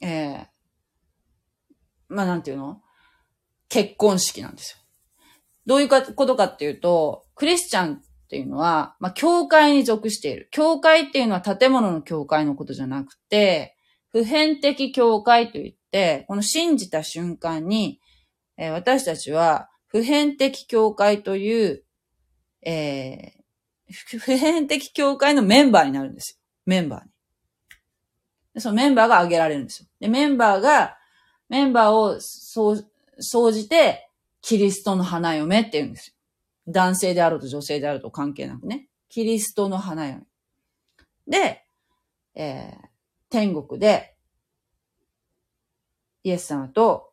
[0.00, 0.46] ええ
[2.08, 2.80] まあなんていうの？
[3.68, 4.78] 結婚式なんですよ。
[5.66, 10.48] どういうことかっていうと、クリスチャンっていうのは、まあ教会に属している。
[10.50, 13.76] 教会っていうのは建物の教会のことじゃなくて、
[14.10, 18.00] 普遍的教会といって、この信じた瞬間に、
[18.56, 21.84] えー、私たちは普遍的教会という、
[22.62, 26.38] えー、普遍的教会のメンバーになるんですよ。
[26.66, 28.60] メンバーに。
[28.60, 29.88] そのメンバーが挙げられるんですよ。
[30.00, 30.96] で、メンバーが
[31.48, 36.14] メンバーをそう総じて、キリストの花嫁って言うんですよ。
[36.72, 38.88] 男性であると女性であると関係なくね。
[39.08, 40.22] キリストの花嫁。
[41.26, 41.64] で、
[42.34, 42.88] えー、
[43.30, 44.14] 天国で、
[46.24, 47.07] イエス様と、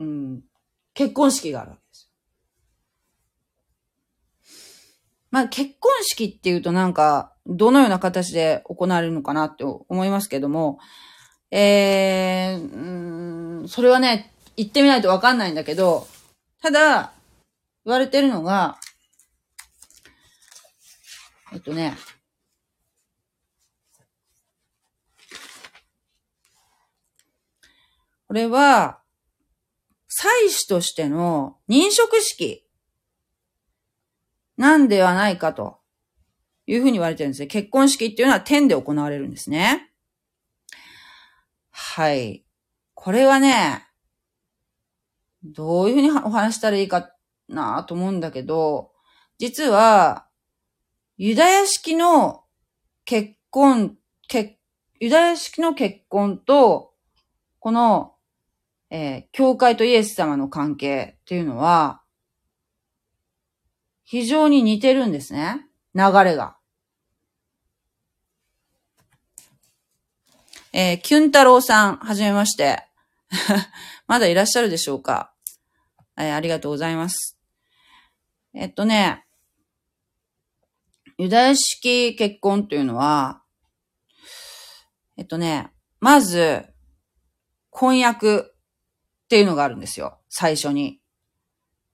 [0.00, 0.42] うん、
[0.94, 2.10] 結婚式があるわけです
[5.30, 10.78] まあ、結婚式っていうとなんか、どのような形で行われるのかなって思いますけども、
[11.50, 16.06] えー、うん、それはね、言ってみないとわかんないんだけど、
[16.62, 17.12] ただ、
[17.84, 18.78] 言われてるのが、
[21.52, 21.96] えっとね、
[28.26, 29.00] これは、
[30.18, 32.64] 祭祀としての認職式
[34.56, 35.80] なんではないかと
[36.66, 37.48] いうふうに言われてるんですね。
[37.48, 39.92] 結婚式っていうのは天で行われるんですね。
[41.70, 42.46] はい。
[42.94, 43.86] これはね、
[45.44, 47.12] どういうふうにお話したらいいか
[47.46, 48.92] なと思うんだけど、
[49.36, 50.26] 実は、
[51.18, 52.44] ユダヤ式の
[53.04, 53.98] 結婚、
[54.28, 54.54] 結、
[54.98, 56.94] ユダヤ式の結婚と、
[57.58, 58.15] この、
[58.90, 62.02] えー、教会とイエス様の関係っていうのは、
[64.04, 65.66] 非常に似てるんですね。
[65.94, 66.56] 流れが。
[70.72, 72.86] えー、キュン太郎さん、はじめまして。
[74.06, 75.32] まだいらっしゃるでしょうか？
[76.16, 77.36] えー、ありがとうございます。
[78.54, 79.24] えっとね、
[81.18, 83.42] ユダヤ式結婚っていうのは、
[85.16, 86.66] えっとね、まず、
[87.70, 88.54] 婚約
[89.26, 90.18] っていうのがあるんですよ。
[90.28, 91.00] 最初に。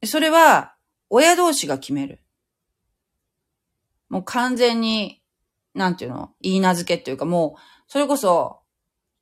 [0.04, 0.74] それは、
[1.08, 2.22] 親同士が決める。
[4.10, 5.22] もう完全に、
[5.74, 8.60] なんていうの、言い名付けっていうかもう、それこそ、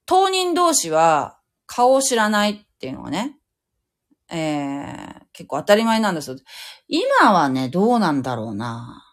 [0.06, 3.38] 当人同士は顔を知らないっていうのがね、
[4.28, 6.36] えー、結構当たり前なんですよ。
[6.88, 9.04] 今はね、どうなんだろうな。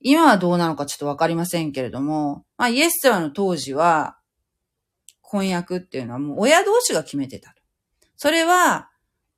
[0.00, 4.18] 今はどうなのかちょっとわかりませんけれども、まあ、イエス様の当時は、
[5.20, 7.54] 婚約っていうのはもう親同士が決めてた。
[8.22, 8.88] それは、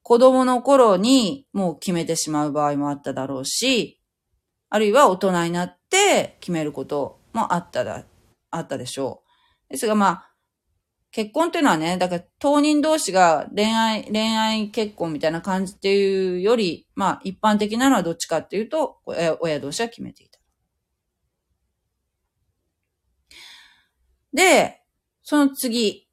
[0.03, 3.99] 子供の頃にもう決めてしまう場合もあっただろうし、
[4.69, 8.05] あるいは大人になって決めることもあっただ、
[8.51, 9.23] あったでしょ
[9.71, 9.73] う。
[9.73, 10.31] ですがまあ、
[11.13, 20.39] 結婚っていうのはね、だから当人同士が恋愛、恋愛結婚みたいな感じっていうより、まあ一般的なのはどっちかっていうと、親同士は決めていた。
[24.35, 24.83] で、
[25.23, 26.04] その次、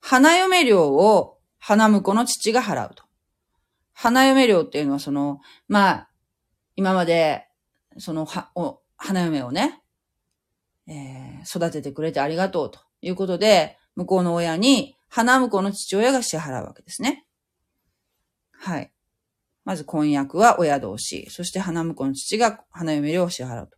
[0.00, 3.04] 花嫁料を花婿の父が払うと。
[3.92, 6.10] 花嫁料っていうのはその、まあ、
[6.74, 7.46] 今まで、
[7.98, 9.82] その、は、お、花嫁をね、
[10.86, 12.80] えー、育ててくれてありがとうと。
[13.02, 17.26] いうことで、向こうの親に、花婿の父親が支払うわけですね。
[18.52, 18.92] はい。
[19.64, 23.76] まず婚約は親同士、そして花婿の父が花嫁料を支払うと。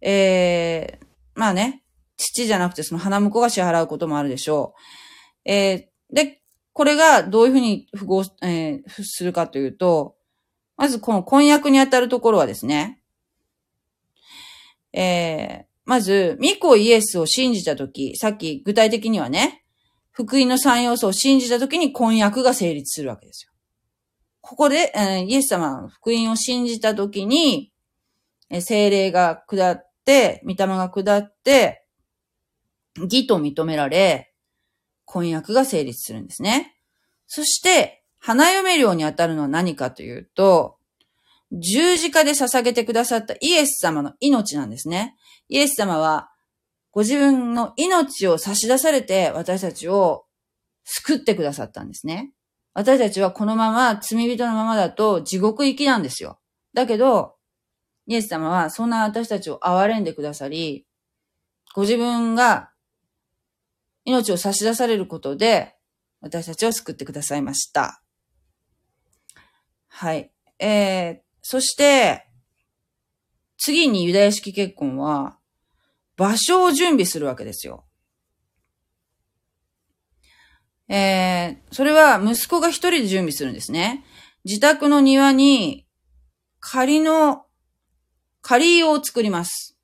[0.00, 1.82] えー、まあね、
[2.16, 5.05] 父じゃなくてその花婿が支払うこともあるでしょう。
[5.46, 6.42] えー、で、
[6.72, 10.16] これがどういうふうに符合、えーするかというと、
[10.76, 13.00] まずこの婚約にあたるところはですね、
[14.92, 19.64] えー、まず、ミコイエスを信じたとき、さっき具体的にはね、
[20.10, 23.52] 福音の三要素を信じたときに婚約が成立するわけですよ。
[24.40, 27.72] ここで、えーイエス様福音を信じたときに、
[28.50, 31.84] えー精霊が下って、御霊が下って、
[32.96, 34.25] 義と認められ、
[35.06, 36.76] 婚約が成立するんですね。
[37.26, 40.76] そして、花嫁料に当たるのは何かというと、
[41.52, 45.16] 十字架で捧げてくださったイエス様の命なんですね。
[45.48, 46.30] イエス様は、
[46.90, 50.24] ご自分の命を差し出されて私たちを
[50.84, 52.32] 救ってくださったんですね。
[52.72, 56.38] 私たちはこのまま罪人のままだと地獄行きなんですよ。
[56.74, 57.36] だけど、
[58.06, 60.86] イエス様はそんな私たちを憐れんでくださり、
[61.74, 62.70] ご自分が
[64.06, 65.74] 命を差し出されることで
[66.20, 68.02] 私たちを救ってくださいました。
[69.88, 70.30] はい。
[70.58, 72.26] えー、そして、
[73.58, 75.38] 次にユダヤ式結婚は、
[76.16, 77.84] 場所を準備するわけですよ。
[80.88, 84.04] えー、それは息子が一人で準備するんですね。
[84.44, 85.86] 自宅の庭に
[86.60, 87.46] 仮の、
[88.40, 89.76] 仮を作ります。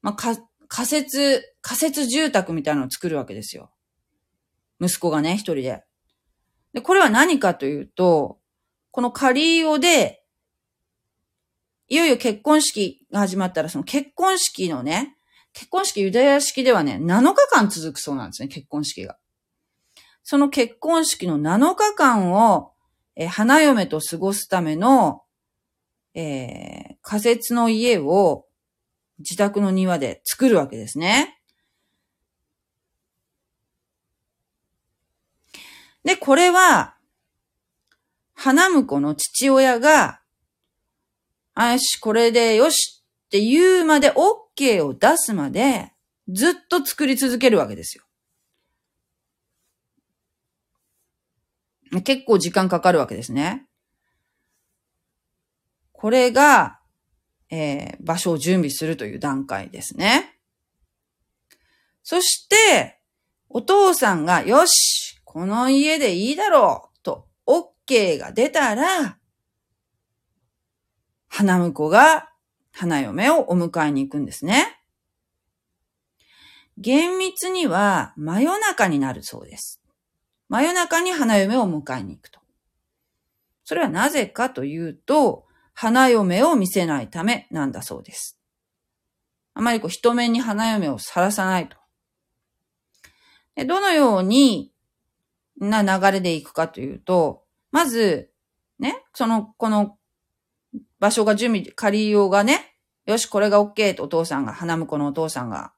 [0.00, 0.36] まあ、か、
[0.68, 3.70] 仮設、仮設住宅みたいなのを作るわけですよ。
[4.80, 5.82] 息子がね、一人で。
[6.72, 8.38] で、これは何かというと、
[8.90, 10.22] この仮をで、
[11.88, 15.16] いよいよ結婚式が始まったら、その結婚式のね、
[15.54, 19.16] 結婚式ユダヤ式ではね、7日間続くそうなんですね、結婚式が。
[20.22, 22.72] その結婚式の7日間を、
[23.16, 25.22] えー花嫁と過ごすための、
[26.14, 28.44] えー仮設の家を
[29.18, 31.38] 自宅の庭で作るわけですね。
[36.04, 36.94] で、これは、
[38.34, 40.20] 花婿の父親が、
[41.54, 45.92] あよし、これでよしって言うまで OK を出すまで、
[46.28, 48.04] ずっと作り続けるわけですよ。
[52.04, 53.66] 結構時間かかるわけですね。
[55.92, 56.77] これが、
[57.50, 60.38] えー場所を準備するという段階ですね。
[62.02, 63.00] そして、
[63.48, 69.18] お父さんが、よし、この家でいいだろう、と、OK が出たら、
[71.28, 72.30] 花婿が
[72.72, 74.80] 花嫁をお迎えに行くんですね。
[76.78, 79.82] 厳密には真夜中になるそうです。
[80.48, 82.40] 真夜中に花嫁を迎えに行くと。
[83.64, 85.47] それはなぜかというと、
[85.80, 88.36] 花嫁を見せないためなんだそうです。
[89.54, 91.76] あまりこう人目に花嫁をさらさないと。
[93.54, 94.72] でどのように
[95.60, 98.32] な流れでいくかというと、まず、
[98.80, 99.96] ね、その、この
[100.98, 102.74] 場所が準備、借りようがね、
[103.06, 105.74] よし、これが OK とお父さんが、花婿のお父さんが、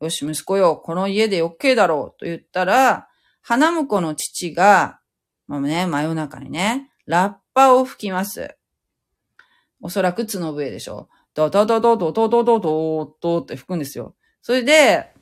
[0.00, 3.08] よし、息子よ、この家で OK だろうと言ったら、
[3.40, 5.00] 花婿の父が、
[5.48, 8.56] まあね、真夜中にね、ラッパを吹きます。
[9.82, 11.08] おそらく角笛でしょ。
[11.34, 14.14] ドドドドドドドドドドって吹くんですよ。
[14.40, 15.12] それで、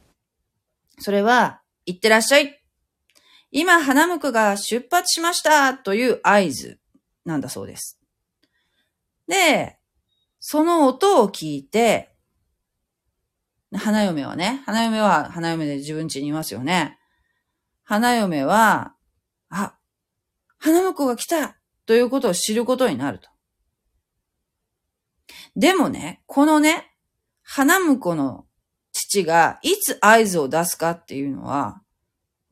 [0.99, 2.63] それは、行ってらっしゃい。
[3.51, 6.79] 今、花婿が出発しましたという合図
[7.25, 7.99] なんだそうです。
[9.27, 9.79] で、
[10.41, 12.15] その音を聞いて、
[13.73, 16.99] 花嫁はね、花嫁は花嫁で自分家にいますよね。
[17.83, 18.95] 花嫁は、
[19.49, 19.75] あ、
[20.59, 21.57] 花婿が来た
[21.87, 23.31] ということを知ることになると。
[25.57, 26.93] でもね、このね、
[27.43, 28.47] 花婿の
[28.93, 31.83] 父がいつ合図を出すかっていうのは、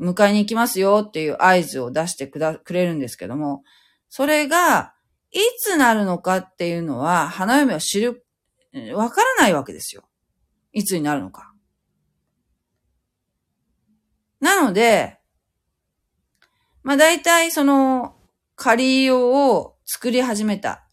[0.00, 3.62] 迎えに行きますよっていう合図を出してくだ、くれるんですけども、
[4.08, 4.94] それが、
[5.30, 8.24] いつなるのかっていうのは、花嫁は知る、
[8.94, 10.08] わからないわけですよ。
[10.72, 11.52] いつになるのか。
[14.40, 15.18] なので、
[16.82, 18.14] まあ大体その、
[18.54, 20.86] 仮用を作り始めた、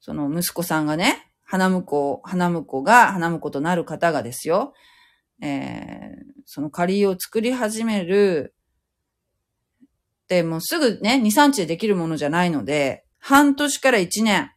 [0.00, 4.74] その息子さんがね、花婿、花婿が、花婿となる方がですよ、
[5.40, 8.54] えー、その仮用を作り始める、
[10.28, 14.50] で、もうすぐね、2、3日でできるものじゃないので、半年から1年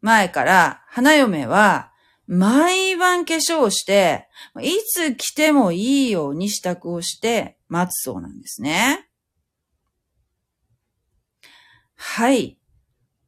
[0.00, 1.92] 前から花嫁は
[2.26, 4.28] 毎晩化粧をして、
[4.62, 9.08] いつ来てもいいように支度をして待つそうなんですね。
[11.96, 12.59] はい。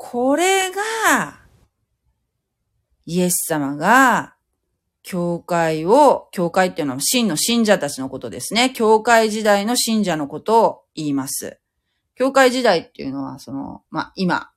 [0.05, 1.39] これが、
[3.07, 4.35] イエス様が
[5.05, 8.73] 教会を、教会っていうのは真の信者たちのことですね。
[8.75, 11.61] 教会時代の信者のことを言います。
[12.17, 14.51] 教会時代っていうのは、その、まあ、今、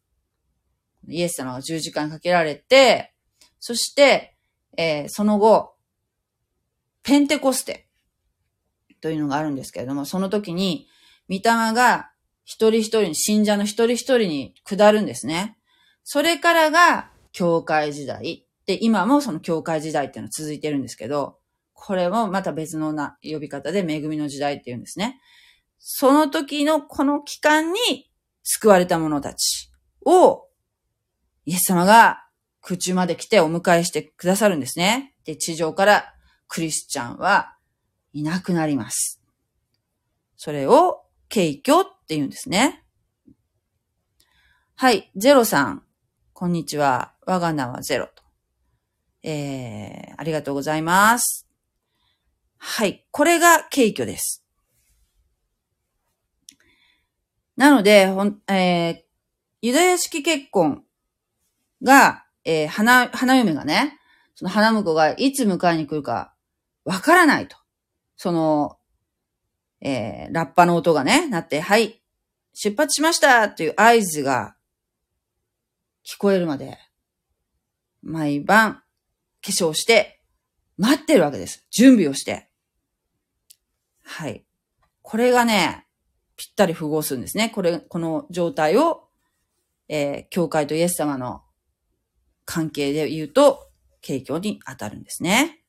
[1.08, 3.14] イエス様が十字架にかけられて、
[3.60, 4.36] そして、
[4.78, 5.76] えー、その後、
[7.04, 7.88] ペンテコステ
[9.00, 10.88] というのがあるんですけれども、その時に、
[11.30, 11.42] 御霊
[11.72, 12.10] が
[12.46, 15.58] 一人一人に、信者の一人一人に下るんですね。
[16.04, 18.48] それからが、教会時代。
[18.66, 21.40] で、今もその教会時代っていうのは続いてるんですけど、
[21.74, 25.20] これもまた別のな呼び方で恵みの時代っていうんですね。
[25.78, 28.10] その時のこの期間に
[28.44, 29.70] 救われた者たち
[30.06, 30.48] を、
[31.46, 32.26] イエス様が
[32.62, 35.14] 空中まで来てお迎えしてくださるんですね。
[35.26, 36.14] で、地上から
[36.48, 37.56] クリスチャンは
[38.14, 39.22] いなくなります。
[40.38, 42.84] それを、敬虚って言うんですね。
[44.76, 45.84] はい、ゼロさん、
[46.34, 47.14] こんにちは。
[47.26, 48.24] 我が名はゼロと。
[49.24, 51.48] えー、ありがとうございます。
[52.58, 54.44] はい、これが敬虚です。
[57.56, 58.98] なので、ほん、えー、
[59.62, 60.84] ユダヤ式結婚
[61.82, 63.98] が、えー、花、花嫁がね、
[64.36, 66.36] その花婿がいつ迎えに来るか
[66.84, 67.58] わからないと。
[68.18, 68.78] その、
[69.88, 72.02] えー、ラッパの音がね、なって、はい、
[72.56, 74.56] 出発しましたっていう合図が
[76.04, 76.80] 聞こえるまで、
[78.02, 78.82] 毎晩
[79.46, 80.24] 化粧して、
[80.80, 81.68] 待ってるわけです。
[81.70, 82.50] 準備をして。
[84.04, 84.44] はい。
[85.04, 85.86] これがね、
[86.36, 87.52] ぴったり符合するんですね。
[87.52, 89.08] これ、この状態を、
[89.88, 91.44] えー、教会とイエス様の
[92.44, 93.70] 関係で言うと、
[94.02, 95.64] 景況に当たるんですね。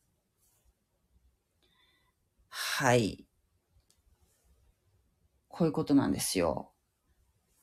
[2.49, 3.26] はい。
[5.57, 6.71] こういうことなんですよ。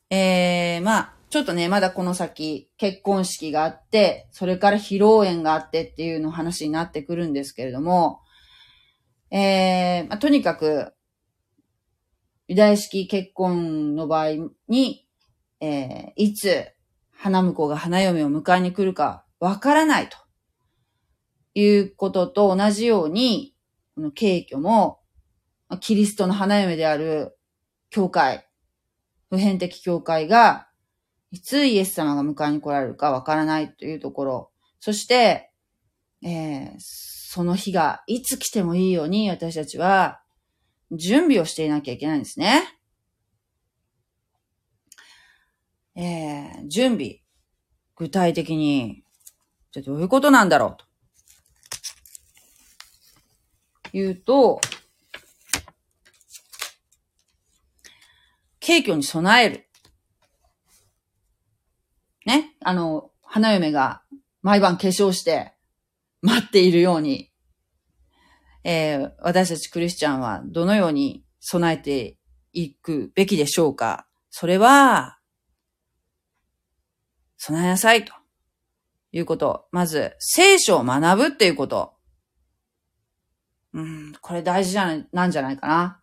[0.09, 8.21] えー、まあ、ちょっとね、まだこの先、結婚式があって、それから披露宴があってっていうの話になってくるんですけれども、
[9.29, 10.95] えー、まあ、とにかく、
[12.47, 15.07] ユダヤ式結婚の場合に、
[15.59, 16.65] えー、いつ
[17.11, 20.17] 花婿が花嫁を迎えに来るかわからないと
[21.53, 23.53] いうことと同じように、
[23.93, 24.99] この敬虚も、
[25.79, 27.37] キリストの花嫁である
[27.93, 28.47] 教会、
[29.29, 30.67] 普遍的教会が、
[31.29, 35.51] いつイエス様が迎えに来られるかわからないというところ、そして、
[36.23, 40.21] えー、その日がいつ来てもいいように私たちは
[40.91, 42.63] 準備をしていなきゃいけないんですね。
[45.95, 47.19] えー、準備。
[47.95, 49.03] 具体的に、
[49.71, 50.85] じゃどういうことなんだろうと。
[53.93, 54.59] 言うと、
[58.65, 59.67] 景挙に備える。
[62.25, 62.55] ね？
[62.61, 64.03] あの、花嫁が
[64.41, 65.53] 毎晩化粧して
[66.21, 67.29] 待っているように、
[68.63, 72.17] えー、私たちクリスチャンはどのように備えて
[72.53, 74.07] いくべきでしょうか？
[74.29, 75.17] それは、
[77.35, 78.13] 備えなさいと
[79.11, 79.67] いうこと。
[79.73, 81.95] まず、聖書を学ぶっていうこと。
[83.73, 85.99] うん、これ大事じゃないなんじゃないかな。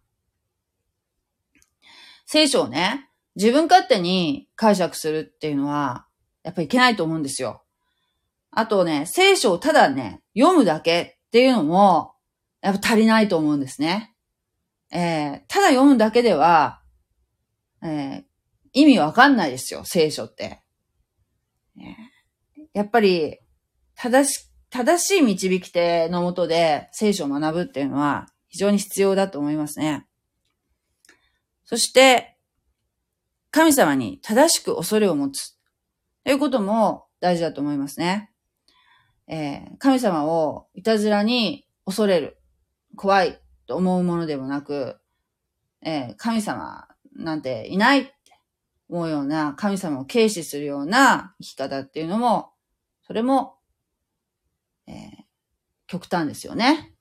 [2.32, 6.06] 聖書をね、自分勝手に解釈するっていうのは、
[6.44, 7.64] やっぱいけないと思うんですよ。
[8.52, 12.12] あとね、聖書をただね、読むだけっていうのも、
[12.60, 14.14] やっぱ足りないと思うんですね。
[14.92, 16.82] えー、ただ読むだけでは、
[17.82, 18.24] えー、
[18.74, 20.62] 意味わかんないですよ、聖書って。
[21.80, 21.82] え、
[22.74, 23.40] やっぱり、
[23.96, 30.06] 正し、正しい導き手のもとで聖書を学ぶっていうのは非常に必要だと思いますね。
[31.70, 32.36] そして、
[33.52, 35.56] 神様に正しく恐れを持つ。
[36.24, 38.32] ということも大事だと思いますね。
[39.28, 42.40] えー、神様をいたずらに恐れる。
[42.96, 44.96] 怖いと思うものでもなく、
[45.80, 48.12] えー、神様なんていないって
[48.88, 52.50] 思うような、神様を軽視するような生き方っていうのも、
[53.06, 53.58] それも、
[54.88, 54.96] えー、
[55.86, 56.96] 極端ですよね。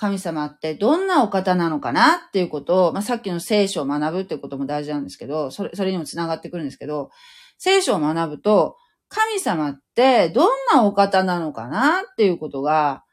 [0.00, 7.10] 神様ってどんなお方なのかなっていうことを、まあ、さっきの聖書を学ぶっていうことも大事なんですけど、それ、それにも繋がってくるんですけど、
[7.58, 8.78] 聖書を学ぶと、
[9.08, 13.04] 神様ってどんなお方なのかなっていうことが、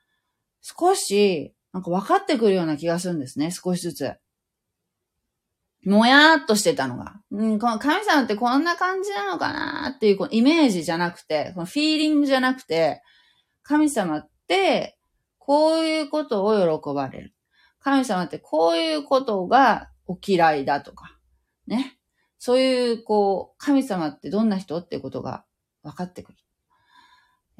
[0.61, 4.13] 少し、なんか分かってくるような気がするんですね、少しずつ。
[5.85, 7.15] もやーっとしてたのが。
[7.31, 13.01] うん、この神様ってこんな感じなのかなっていうこのイメージじゃなくて、このフィーリングじゃなくて、
[13.63, 14.96] 神様って
[15.47, 17.33] こういうことを喜ばれる。
[17.79, 21.17] 神様ってこういうことがお嫌いだとか、
[21.67, 21.97] ね。
[22.37, 25.45] そういう、こう、神様ってどんな人ってことが
[25.83, 26.37] 分かってくる。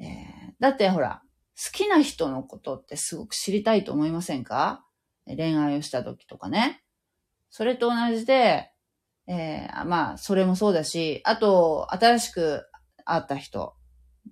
[0.00, 1.22] えー、だってほら、
[1.56, 4.84] 好きな人のことってすごく知りたいと思いませんか？
[5.26, 6.82] 恋愛をした時とかね。
[7.48, 8.70] それと同じで、
[9.26, 12.66] えー、まあ、それもそうだし、あと、新しく
[13.06, 13.74] 会った人、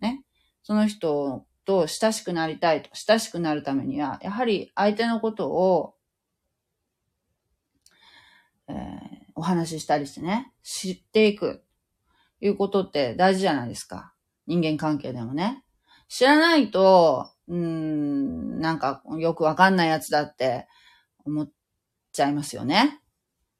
[0.03, 0.23] ね。
[0.63, 5.95] その人と親しくなりたいと、親しくなるためには、やはり相手のことを、
[8.69, 8.77] えー、
[9.35, 11.63] お話ししたりしてね、知っていく、
[12.41, 14.15] いうことって大事じゃないですか。
[14.47, 15.65] 人間関係でもね。
[16.09, 20.69] 知らないと、うん、なんかよくわかんないやつだって
[21.25, 21.51] 思っ
[22.13, 23.01] ちゃいますよね。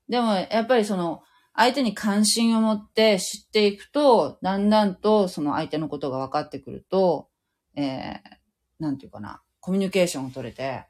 [0.09, 1.23] でも、やっぱりその、
[1.55, 7.29] 相手に関心を持って知っていくと、だんだんとその相手のことが分かってくると、
[7.77, 10.87] えー、なんていうかな、コミュニケーションを取れて、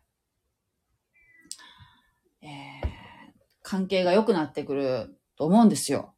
[2.43, 2.49] えー、
[3.63, 6.15] 関係が良くなってくると思うんですよ。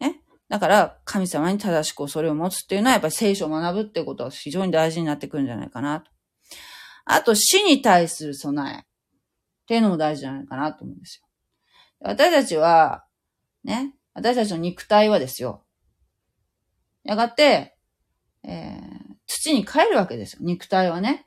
[0.00, 0.22] ね。
[0.48, 6.10] だから、神様に正しくそれを持つっていうのは、やっぱり聖書を学ぶっていうことは非常に大事になってくるんじゃないかなと。
[7.04, 8.84] あと、死に対する備えっ
[9.66, 11.28] ていうのも大事じゃないかなと思うんですよ。
[12.00, 13.04] 私たちは、
[13.64, 15.64] ね、私たちの肉体はですよ。
[17.04, 17.76] やがて、
[18.44, 18.91] えー、
[19.26, 20.38] 土に帰るわけですよ。
[20.42, 21.26] 肉体はね。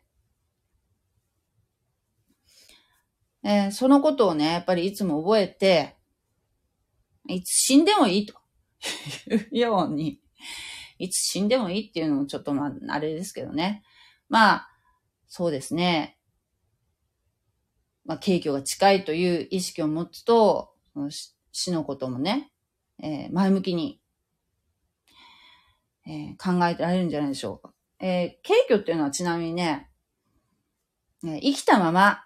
[3.44, 5.96] えー、そのことをね、やっぱりいつも覚えて、
[7.28, 8.34] いつ死んでもいいと
[9.52, 10.20] いうように、
[10.98, 13.84] いつ死んでもいいっていうのもちょっとまあ、あれですけどね。
[14.30, 14.70] まあ、
[15.28, 16.18] そうですね。
[18.04, 21.12] まあ、景挙が近いという意識を持つと、の
[21.52, 22.52] 死のこともね、
[23.02, 24.02] えー、前向きに、
[26.08, 27.75] えー、考えられるんじゃないでしょうか。
[28.00, 29.90] えー、景挙っていうのはちなみにね、
[31.26, 32.24] え生きたまま、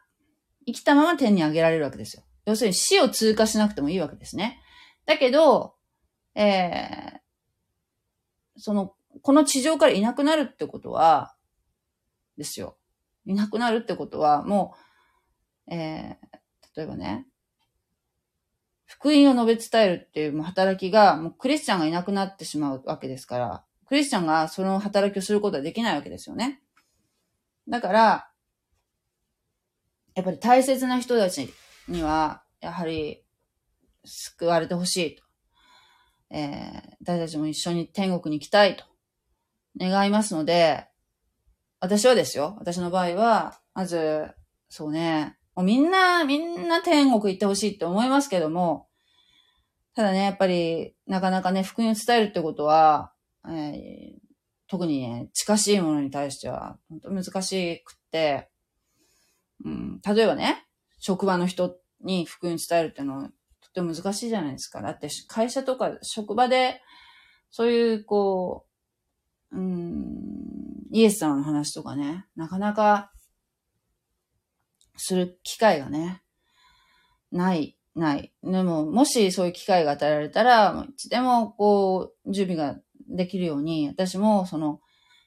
[0.66, 2.24] 生きたまま天に上げられるわけですよ。
[2.46, 4.60] 要するに死を通過しなくてもいいわけですね。
[5.06, 5.76] だけど、
[6.36, 7.20] え
[8.60, 11.36] その、この地上からいなくなるってことは、
[12.38, 12.78] ですよ。
[13.26, 14.76] いなくなるってことは、も
[15.68, 17.26] う、えー、例えばね、
[18.86, 26.62] 福音を述べ伝えるっていう働きが、もうクリスチャンがいなくなってしまうわけですから、クリスチャンがその働きをすることはできないわけですよね。
[27.68, 28.30] だから、
[30.14, 31.52] やっぱり大切な人たち
[31.88, 33.24] には、やはり、
[34.06, 35.24] 救われてほしいと。
[36.30, 38.84] えー、私たちも一緒に天国に行きたいと
[39.80, 40.86] 願いますので、
[41.80, 42.56] 私はですよ。
[42.60, 44.28] 私の場合は、まず、
[44.70, 48.88] そうね、もうみんな、みんな天国行ってほしいって思いますけども、
[49.96, 53.14] ただね、やっぱり、なかなかね、福音を伝えるってことは、
[53.48, 54.20] えー、
[54.68, 58.50] 特にね、近しいものに対しては、本当難しくって、
[59.66, 60.68] うん、例えばね、
[61.00, 63.30] 職場の人に福音伝えるっていうのは、
[63.62, 64.82] とても難しいじゃないですか。
[64.82, 66.82] だって、会社とか職場で、
[67.52, 68.66] そういう、こ
[69.52, 70.30] う、うん、
[70.92, 73.12] イエス様の話とかね、なかなか
[74.98, 76.22] する機会がね、
[77.32, 78.34] ない、ない。
[78.44, 82.80] でも、もしそういう機会が与えられたら、いつでもこう、準備が
[83.10, 84.80] できるように、私もその、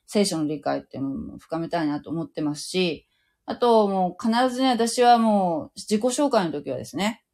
[0.06, 3.06] 聖書の理解っていうのを深めたいなと思ってますし、
[3.44, 7.24] あと、もう必ずね、私はもう、自己紹介の時はですね、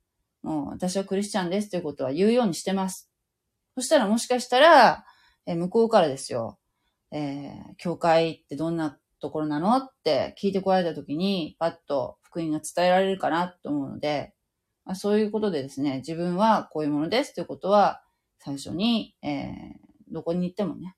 [0.42, 3.10] もう、私はクリスチャンですということは言うようにしてます。
[3.74, 5.04] そしたらもしかしたら、
[5.46, 6.58] え向こうからですよ、
[7.10, 14.34] えー、教会ってどんなところなのって聞いてこられた時に、パッと福音が伝えられるかなと思うので、
[14.84, 18.02] まあ、そういうことでですね、自分はこういうものですということは、
[18.38, 20.96] 最初に、えー、どこに行ってもね、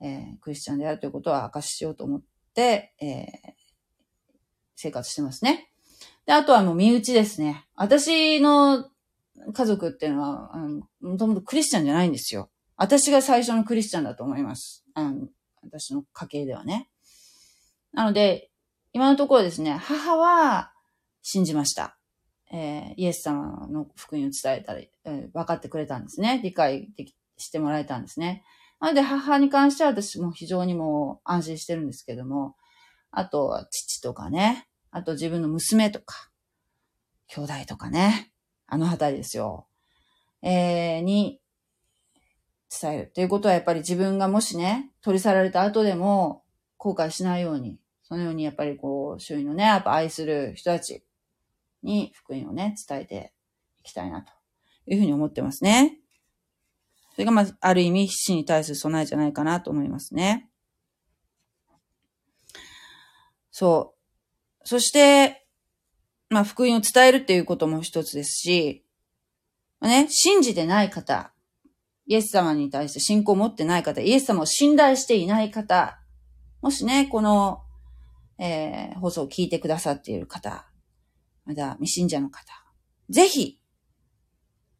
[0.00, 2.22] えー、クリスチャンであるということは明かししようと思っ
[2.54, 3.52] て、えー、
[4.76, 5.70] 生活してますね。
[6.26, 7.66] で、あとはもう身内ですね。
[7.74, 8.90] 私の
[9.52, 10.52] 家族っていうのは、
[11.00, 12.50] もともとクリスチャンじゃないんですよ。
[12.76, 14.84] 私が最初のクリスチャンだと思います。
[14.94, 15.28] あの
[15.62, 16.88] 私の家系ではね。
[17.92, 18.50] なので、
[18.92, 20.72] 今のところですね、母は
[21.22, 21.98] 信じました。
[22.50, 26.40] えー、イエス様の福音を伝えたり、えー、分かってくれたんですね。
[26.42, 28.44] 理解できしてもらえたんですね。
[28.80, 32.56] なので、母に関しては私も非常にもう安心してるんですけども、
[33.10, 36.30] あとは父とかね、あと自分の娘とか、
[37.28, 38.32] 兄弟とかね、
[38.66, 39.66] あのあたりですよ。
[40.42, 41.40] えー、に
[42.80, 43.12] 伝える。
[43.14, 46.44] ということはやっぱり自分がもしね、取り去られた後でも
[46.76, 51.04] 後悔しないように、そのようにやっぱりこう、周囲のね、やっぱ愛する人たち
[51.82, 53.32] に福音をね、伝えて
[53.80, 54.32] いきたいなと
[54.86, 55.97] いうふうに思ってますね。
[57.18, 60.48] それがまず、ある意味、死に対する備えじゃないかなと思いますね。
[63.50, 63.96] そ
[64.62, 64.62] う。
[64.62, 65.44] そして、
[66.28, 68.84] まあ、福音を伝えるっていうことも一つですし、
[69.80, 71.32] まあ、ね、信じてない方、
[72.06, 76.00] イエス様に対して信仰を持ってない方、イエス様を信頼していない方、
[76.62, 77.64] もしね、この、
[78.38, 80.70] えー、放送を聞いてくださっている方、
[81.46, 82.44] また未信者の方、
[83.10, 83.60] ぜひ、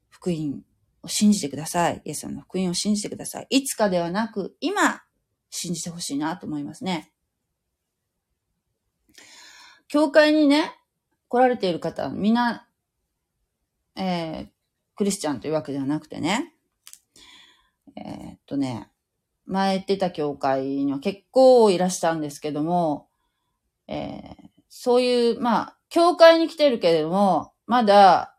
[0.08, 0.67] 福音
[1.02, 2.02] を信じてください。
[2.04, 3.46] イエス様の福音を信じてください。
[3.50, 5.02] いつかではなく、今、
[5.50, 7.12] 信じてほしいなと思いますね。
[9.88, 10.72] 教会にね、
[11.28, 12.66] 来られている方、みんな、
[13.96, 14.48] えー、
[14.96, 16.54] クリスチャンというわけではなくてね、
[17.96, 18.90] えー、っとね、
[19.46, 23.08] 前言ってた教会には結構いらしゃるんですけども、
[23.86, 28.36] えー、そういう、まあ、教会に来てるけれども、まだ、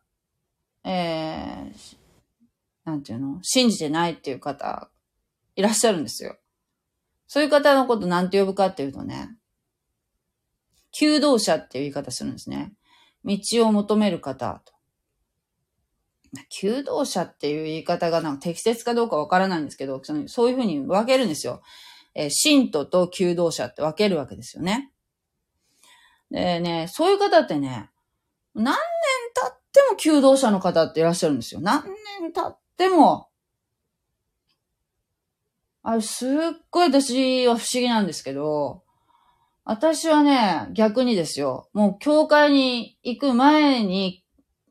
[0.84, 1.98] えー、
[2.90, 3.40] なんていうの？
[3.44, 4.90] 信じてないっていう方、
[5.56, 6.38] いらっしゃるんですよ。
[7.28, 9.30] そういう方のことなんて呼ぶかっていうとね、
[10.92, 12.74] 求道者っていう言い方するんですね。
[13.24, 14.74] 道を求める方と。
[16.50, 21.62] 求道者っていう言い方がなんか適切かどうかわからないんですけど、そういうふうに分けるんですよ。
[22.16, 24.92] えー、信徒と求道者って分けるわけですよね。
[26.32, 27.90] でね、そういう方ってね、
[28.56, 28.76] 何年
[29.34, 31.62] 経っても求道者の方っていらっしゃるんですよ。
[31.62, 31.84] 何
[32.22, 33.28] 年経っても。
[35.84, 36.32] あれ、すっ
[36.72, 38.84] ごい私は不思議なんですけど、
[39.66, 41.70] 私はね、逆にですよ。
[41.74, 44.24] もう教会に行く前に、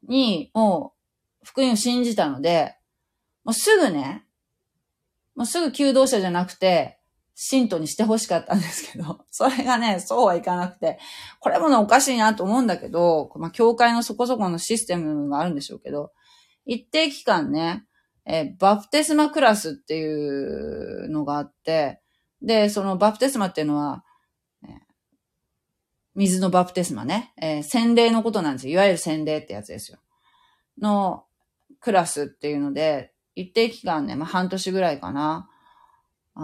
[0.09, 0.95] に、も
[1.43, 2.77] う福音を信じたので、
[3.45, 4.25] もうすぐね、
[5.37, 6.99] もうすぐ求道者じゃなくて、
[7.35, 10.99] 信徒にしてほしかったんですけど、 それがね、そうはいかなくて、
[11.39, 16.11] これもね、おかしいなと思うんだけど、まあ、教会のそこそこのシステムがあるんでしょうけど、
[16.67, 17.87] 一定期間ね、
[18.31, 22.03] えバプテスマクラスっていうのがあって、
[22.43, 24.05] で、そのバプテスマっていうのは、
[24.63, 24.69] え
[26.15, 28.75] 水のバプテスマね、えー、洗礼のことなんですよ。
[28.75, 29.99] いわゆる洗礼ってやつですよ。
[30.79, 31.25] の
[31.81, 35.49] クラスっていうので、一定期間ね、まあ半年ぐらいかな。
[36.35, 36.43] あ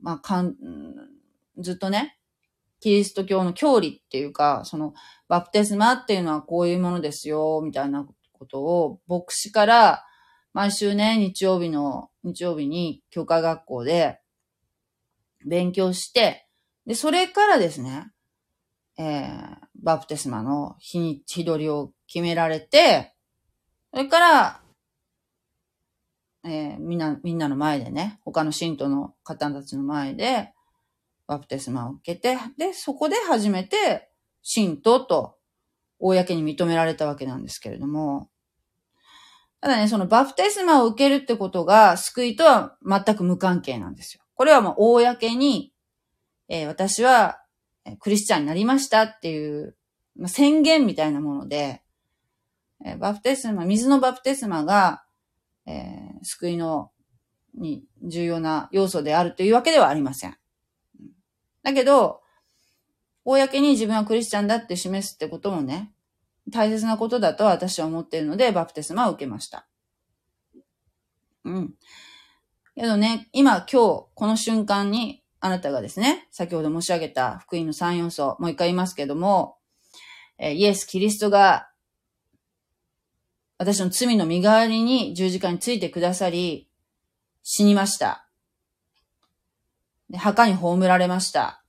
[0.00, 0.54] まあかん、
[1.58, 2.18] ずっとね、
[2.78, 4.94] キリスト教の教理っていうか、その、
[5.26, 10.04] バプテスマっていうのはこういうものですよ、みたいなことを、牧師から
[10.56, 14.22] 毎週ね、日曜日の、日曜日に教会学校で
[15.44, 16.48] 勉強して、
[16.86, 18.10] で、それからですね、
[18.96, 23.12] えー、バプテスマの日に、日取りを決められて、
[23.92, 24.62] それから、
[26.42, 30.54] えー、みんな、みんなの前でね、他の信徒の方たちの前で、
[31.26, 34.08] バプテスマを受けて、で、そこで初めて、
[34.40, 35.36] 信徒と、
[35.98, 38.30] 公に認められたわけなんですけれども、
[39.60, 44.22] ただね、そのバプテスマを受けるってことが救いとは全く無関係なんですよ。
[44.34, 45.72] これはもう公に、
[46.48, 47.40] えー、私は
[48.00, 49.76] クリスチャンになりましたっていう、
[50.16, 51.82] まあ、宣言みたいなもので、
[52.84, 55.04] えバプテスマ、水のバプテスマが、
[55.66, 56.90] えー、救いの、
[57.54, 60.36] に重要な要素であるというわけではありません。
[61.62, 62.20] だけど、
[63.24, 65.92] 公に自分はクリスチャンだって示すってこともね、
[66.50, 69.66] 大切なことだと私は思っているので、バプテスマを受けました。
[71.44, 71.74] うん。
[72.74, 79.58] けどね、今、今日、この瞬間に、あなたがですね、先ほど申し上げた福音の3要素、もう一回言いますけども、
[80.38, 81.68] えイエス・キリストが
[83.58, 86.68] 私の罪の身代わりに十字架についてくださり、
[87.42, 88.28] 死にました。
[90.10, 91.62] で墓に葬られました。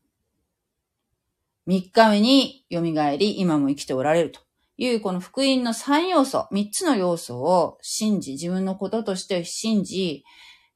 [1.65, 4.46] 三日目に蘇り、今も生きておられると
[4.77, 10.23] いう、この福音の三要素、三つの要素を信じ、自分のこととして信じ、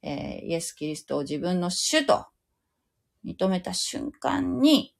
[0.01, 2.25] えー、イエス・キリストを自分の主と
[3.23, 4.95] 認めた瞬間に、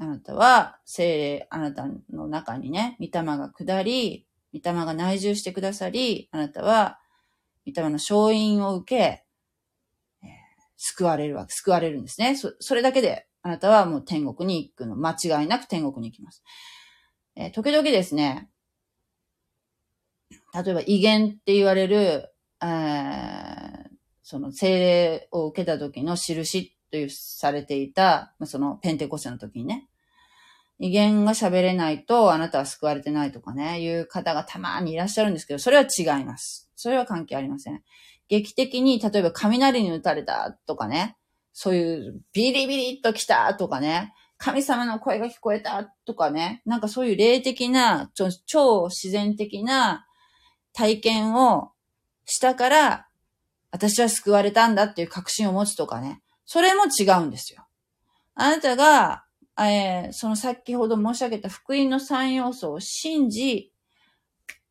[0.00, 6.98] あなたは精霊、あなたの中にね、御霊が下り、御霊が内住してくださり、あなたは
[7.66, 9.24] 御霊の勝因を受け、
[10.22, 10.28] えー、
[10.76, 12.36] 救われるわけ、救われるんですね。
[12.36, 14.96] そ、それだけで、あなたはもう天国に行くの。
[14.96, 16.42] 間違いなく天国に行きます。
[17.36, 18.48] えー、時々ですね、
[20.54, 22.30] 例えば威厳って言われる、
[22.62, 23.88] えー、
[24.22, 29.88] その精霊を受けた時の印というされていた、そのペンテコスの時にね、
[30.78, 36.70] 威厳が喋れないとあなたは救われてないとかね、いう方がたまにいらっしゃるんですけど、それは違います。
[36.76, 37.82] それは関係ありません。
[38.28, 41.16] 劇的に、例えば雷に打たれたとかね、
[41.52, 44.12] そういうビリビリっと来たとかね、
[44.44, 48.10] 神様の声が聞こえたとかね、なんかそういう霊的な、
[48.44, 50.06] 超自然的な
[50.74, 51.72] 体験を
[52.26, 53.08] したから、
[53.70, 56.20] 私は救われたんだっていう確信を持つとかね。
[56.44, 57.64] それも違うんですよ。
[58.34, 59.24] あなたが、
[59.58, 63.72] えー、その先ほど申し上げた福音の三要素を信じ、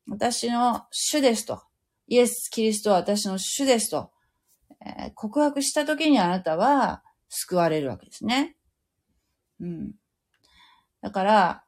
[0.07, 1.63] 私の主ですと。
[2.07, 4.11] イエス・キリストは私の主ですと。
[4.86, 8.55] えー、告白した時にあなたは救われるわけですね。
[9.59, 9.91] うん。
[11.01, 11.63] だから、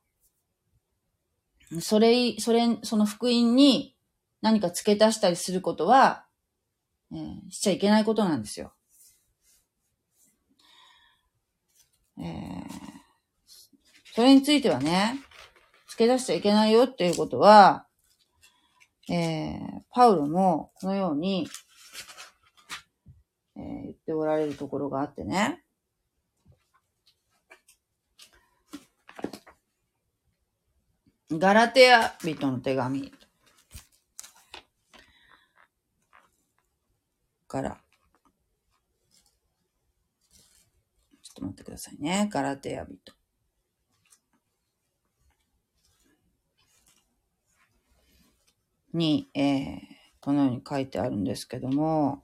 [1.82, 3.96] それ、それ、その福音に
[4.42, 6.26] 何か付け足したりすることは、
[7.12, 8.74] えー、しちゃいけないことなんですよ。
[12.18, 12.66] えー、
[14.14, 15.20] それについてはね、
[15.90, 17.88] 付け出しちゃいけないよっていうことは、
[19.10, 19.60] えー、
[19.92, 21.48] パウロもこのように、
[23.58, 25.65] えー、言っておられるところがあってね。
[31.32, 33.12] ガラテア人の手紙
[37.48, 37.78] から、
[41.24, 42.30] ちょっと待ってくださいね。
[42.32, 42.96] ガラテア人。
[48.94, 49.80] に、えー、
[50.22, 52.24] このように書いてあるんですけども、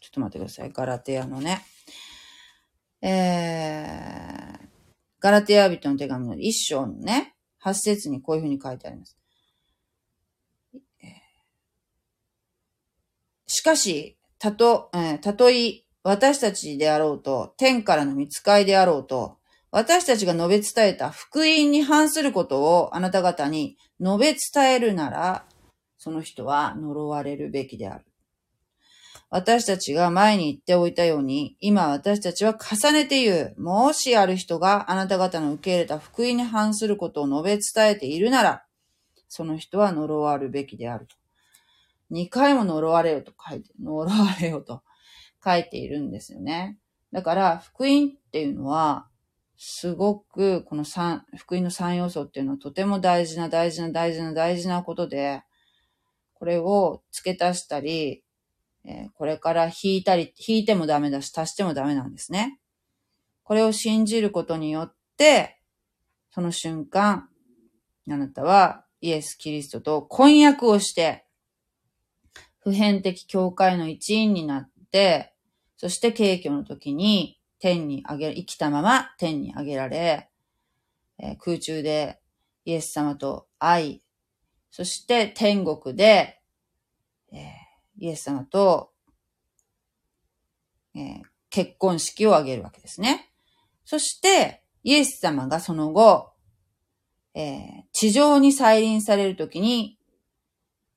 [0.00, 0.72] ちょっと待ってください。
[0.72, 1.62] ガラテアのね。
[3.02, 4.68] えー、
[5.20, 7.35] ガラテア人の手紙の一章のね、
[7.66, 9.16] 八節にこういうふうに書いてあります。
[13.48, 19.38] しかし、たと、えー、たとえ私たちであろうと、天からの見つかいであろうと、
[19.72, 25.44] 私たちが述べ伝えた福音に反することをあなた方に述べ伝えるなら、
[25.98, 28.05] その人は呪われるべきである。
[29.28, 33.60] 私たちが前に言っておいたように、今私たちは重ねて言う。
[33.60, 38.64] もしある人があなた方の受け入れた福音に反することを述べ伝えているなら、
[39.28, 41.16] その人は呪わるべきであると。
[42.08, 44.82] 二回も呪われよと書いて、呪われよと
[45.44, 46.78] 書いているんですよね。
[47.12, 49.08] だから、福音っていうのは、
[49.56, 55.42] すごく、この三、福音の三要素っていうのはとても大事な大事な大事な大事なことで、
[56.34, 58.22] これを付け足したり、
[58.86, 62.60] え、これから引いたり、引いてもダメだし、足してもダメなんですね。
[63.42, 65.60] これを信じることによって、
[66.30, 67.28] その瞬間、
[68.08, 71.26] あなたはイエス・キリストと婚約をして、
[72.60, 75.34] 普遍的教会の一員になって、
[75.76, 80.30] そして敬虚の時に天に上げ、生きたまま天に上げられ、
[81.18, 82.20] え、空中で
[82.64, 84.02] イエス様と会い、
[84.70, 86.40] そして天国で、
[87.32, 87.40] えー、
[87.98, 88.92] イエス様と、
[90.94, 93.30] えー、結婚式を挙げるわけですね。
[93.84, 96.32] そして、イエス様がその後、
[97.34, 99.98] えー、地上に再臨されるときに、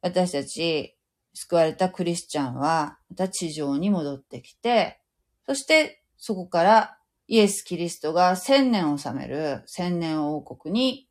[0.01, 0.97] 私たち
[1.33, 5.01] 救われたクリスチャンは、また地上に戻ってきて、
[5.45, 6.97] そしてそこから
[7.27, 11.07] イエス・キリストが千年を治める千年王国に、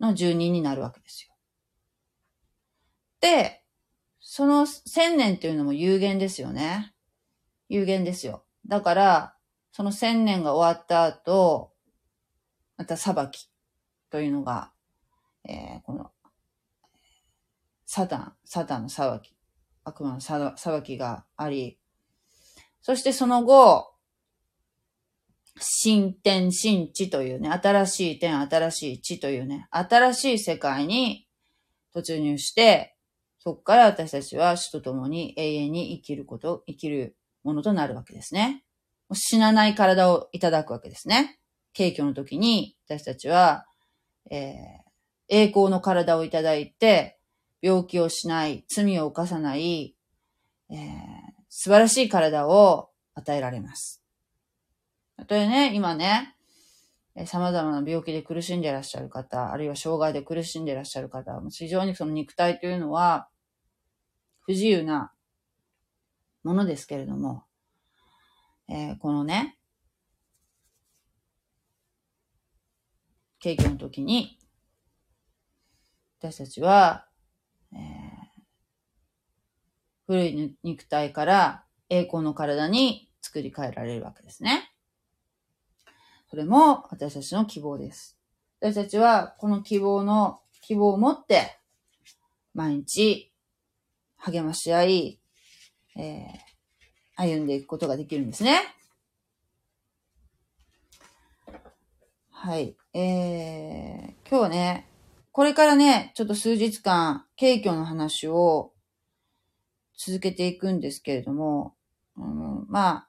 [0.00, 1.34] の住人になるわけですよ。
[3.20, 3.62] で、
[4.36, 6.92] その千年っていうのも有限ですよね。
[7.70, 8.44] 有限ですよ。
[8.66, 9.34] だから、
[9.72, 11.72] その千年が終わった後、
[12.76, 13.48] また裁き
[14.10, 14.72] というのが、
[15.48, 16.10] えー、この、
[17.86, 19.34] サタン、サタンの裁き、
[19.84, 21.78] 悪魔の裁きがあり、
[22.82, 23.90] そしてその後、
[25.58, 31.26] 新天新地というね、新しい天、新しい地というね、新しい世界に
[31.94, 32.95] 突入して、
[33.46, 38.64] そこから私たちは死と共に永遠に生きること、生きるものとなるわけですね。
[39.12, 41.38] 死なない体をいただくわけですね。
[41.72, 43.64] 敬虚の時に私たちは、
[44.32, 44.54] えー、
[45.28, 47.20] 栄光の体をいただいて、
[47.62, 49.94] 病気をしない、罪を犯さない、
[50.68, 50.78] えー、
[51.48, 54.02] 素晴らしい体を与えられます。
[55.24, 56.34] たえね、今ね、
[57.26, 63.28] 様々な病気で苦しんでいらっしゃる方、あるいは障害で苦しんでいらっしゃる方、非常にその肉体というのは、
[64.46, 65.12] 不自由な
[66.44, 67.42] ものですけれども、
[68.68, 69.58] えー、このね、
[73.40, 74.38] 景気の時に、
[76.20, 77.06] 私たちは、
[77.72, 77.78] えー、
[80.06, 84.72] 古い肉体から栄光の体に作り変えられるわけですね。
[86.30, 88.16] それも私たちの希望です。
[88.60, 91.58] 私たちはこの希望の、希望を持って、
[92.54, 93.32] 毎日
[94.18, 95.20] 励まし合い、
[95.96, 96.26] えー、
[97.16, 98.60] 歩んでいくことができるんですね。
[102.30, 102.76] はい。
[102.92, 104.88] えー、今日はね、
[105.32, 108.72] これからね、ちょっと数日間、景挙の話を
[109.96, 111.74] 続けていくんですけれども、
[112.16, 113.08] うん、まあ、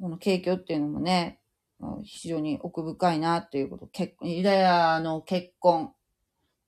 [0.00, 1.40] この景挙っていうのもね、
[2.04, 5.92] 非常に奥深いなということ、結ユダヤの結婚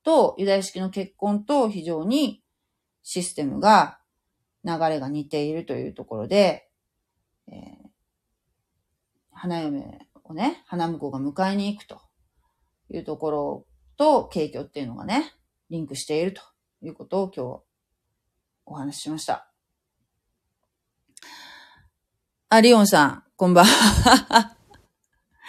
[0.03, 2.43] と、ユダヤ式の結婚と非常に
[3.07, 3.99] システムが、
[4.65, 6.67] 流れが似ているというところで、
[7.47, 7.87] えー、
[9.31, 12.01] 花嫁をね、花婿が迎えに行くと
[12.89, 15.33] いうところと、景挙っていうのがね、
[15.69, 16.41] リンクしていると
[16.81, 17.61] いうことを今日
[18.65, 19.51] お話ししました。
[22.49, 24.57] あ、リオンさん、こんばんは。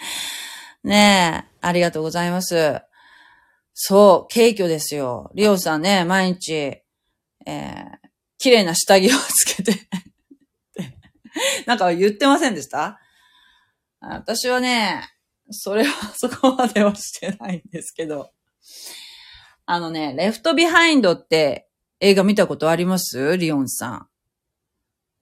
[0.83, 2.81] ねえ、ありがとうございます。
[3.73, 5.31] そう、軽挙ですよ。
[5.33, 6.83] リオンさんね、毎日、
[7.47, 9.87] えー、綺麗な下着をつけて
[11.65, 12.99] なんか言ってませんでした？
[14.01, 15.01] 私はね、
[15.49, 18.31] それはそこまではしてないんですけど。
[19.65, 21.69] あのね、 Left Behind って
[21.99, 23.37] 映画見たことあります？
[23.37, 24.09] リオンさん。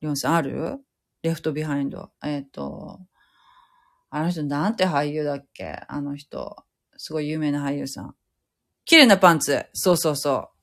[0.01, 0.79] リオンさんある？
[1.21, 2.11] Left Behind。
[2.23, 2.99] えっ、ー、と、
[4.09, 5.79] あの人なんて俳優だっけ？
[5.87, 6.65] あの人。
[6.97, 8.15] すごい有名な俳優さん。
[8.85, 9.65] 綺麗なパンツ。
[9.73, 10.54] そうそうそう。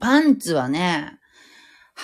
[0.00, 1.18] パンツはね、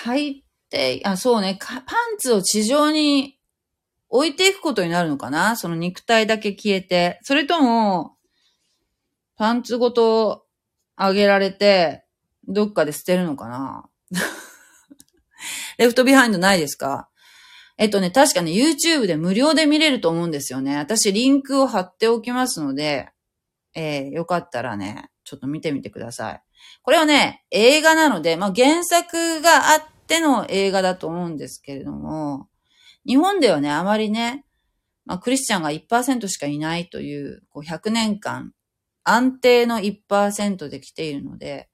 [0.05, 1.83] 履いて、あ、そうね、パン
[2.19, 3.39] ツを地上に
[4.09, 5.57] 置いていくことになるのかな？
[5.57, 7.19] その肉体だけ消えて。
[7.23, 8.17] それとも、
[9.37, 10.47] パンツごと
[10.99, 12.05] 上げられて、
[12.47, 13.89] どっかで捨てるのかな？
[15.79, 17.09] Left Behind ないですか？
[17.79, 20.77] えっとね、確かね、YouTube で無料で見れると思うんですよね。
[20.77, 23.09] 私、リンクを貼っておきますので、
[23.75, 26.43] えー、よかったらね、ちょっと見てみてください。
[26.83, 32.49] これはね、映画なので、まあ、原作があっての映画だと思うんですけれども、
[33.07, 34.45] 日本ではね、あまりね、
[35.05, 38.53] まあ、クリスチャンが1%しかいないという、こう100年間
[39.05, 41.69] 安定の1%で来ているので、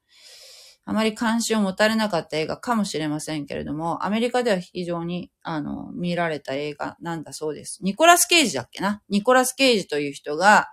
[0.88, 7.80] あまり関心を持たれなかった映画かもしれませんけれども、アメリカでは非常に、あの、見られた映画なんだそうです。
[7.82, 9.02] ニコラス・ケイジだっけな？
[9.08, 10.68] ニコラス・ケイジという人が、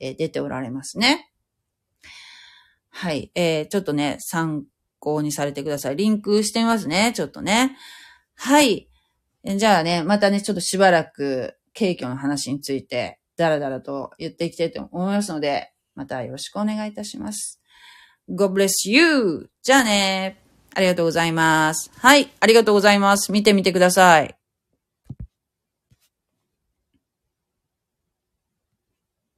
[0.00, 1.27] えー、出ておられますね。
[2.90, 3.30] はい。
[3.34, 4.64] えー、ちょっとね、参
[4.98, 5.96] 考にされてください。
[5.96, 7.12] リンクしてみますね。
[7.14, 7.76] ちょっとね。
[8.34, 8.88] はい。
[9.44, 17.60] じゃあね、またね、ちょっとしばらく、景挙の話について、だらだらと言っていきたいと思いますので、またよろしくお願いいたします。
[18.28, 19.48] God bless you!
[19.62, 20.42] じゃあね。
[20.74, 21.90] ありがとうございます。
[21.98, 23.32] はい、ありがとうございます。
[23.32, 24.37] 見てみてください。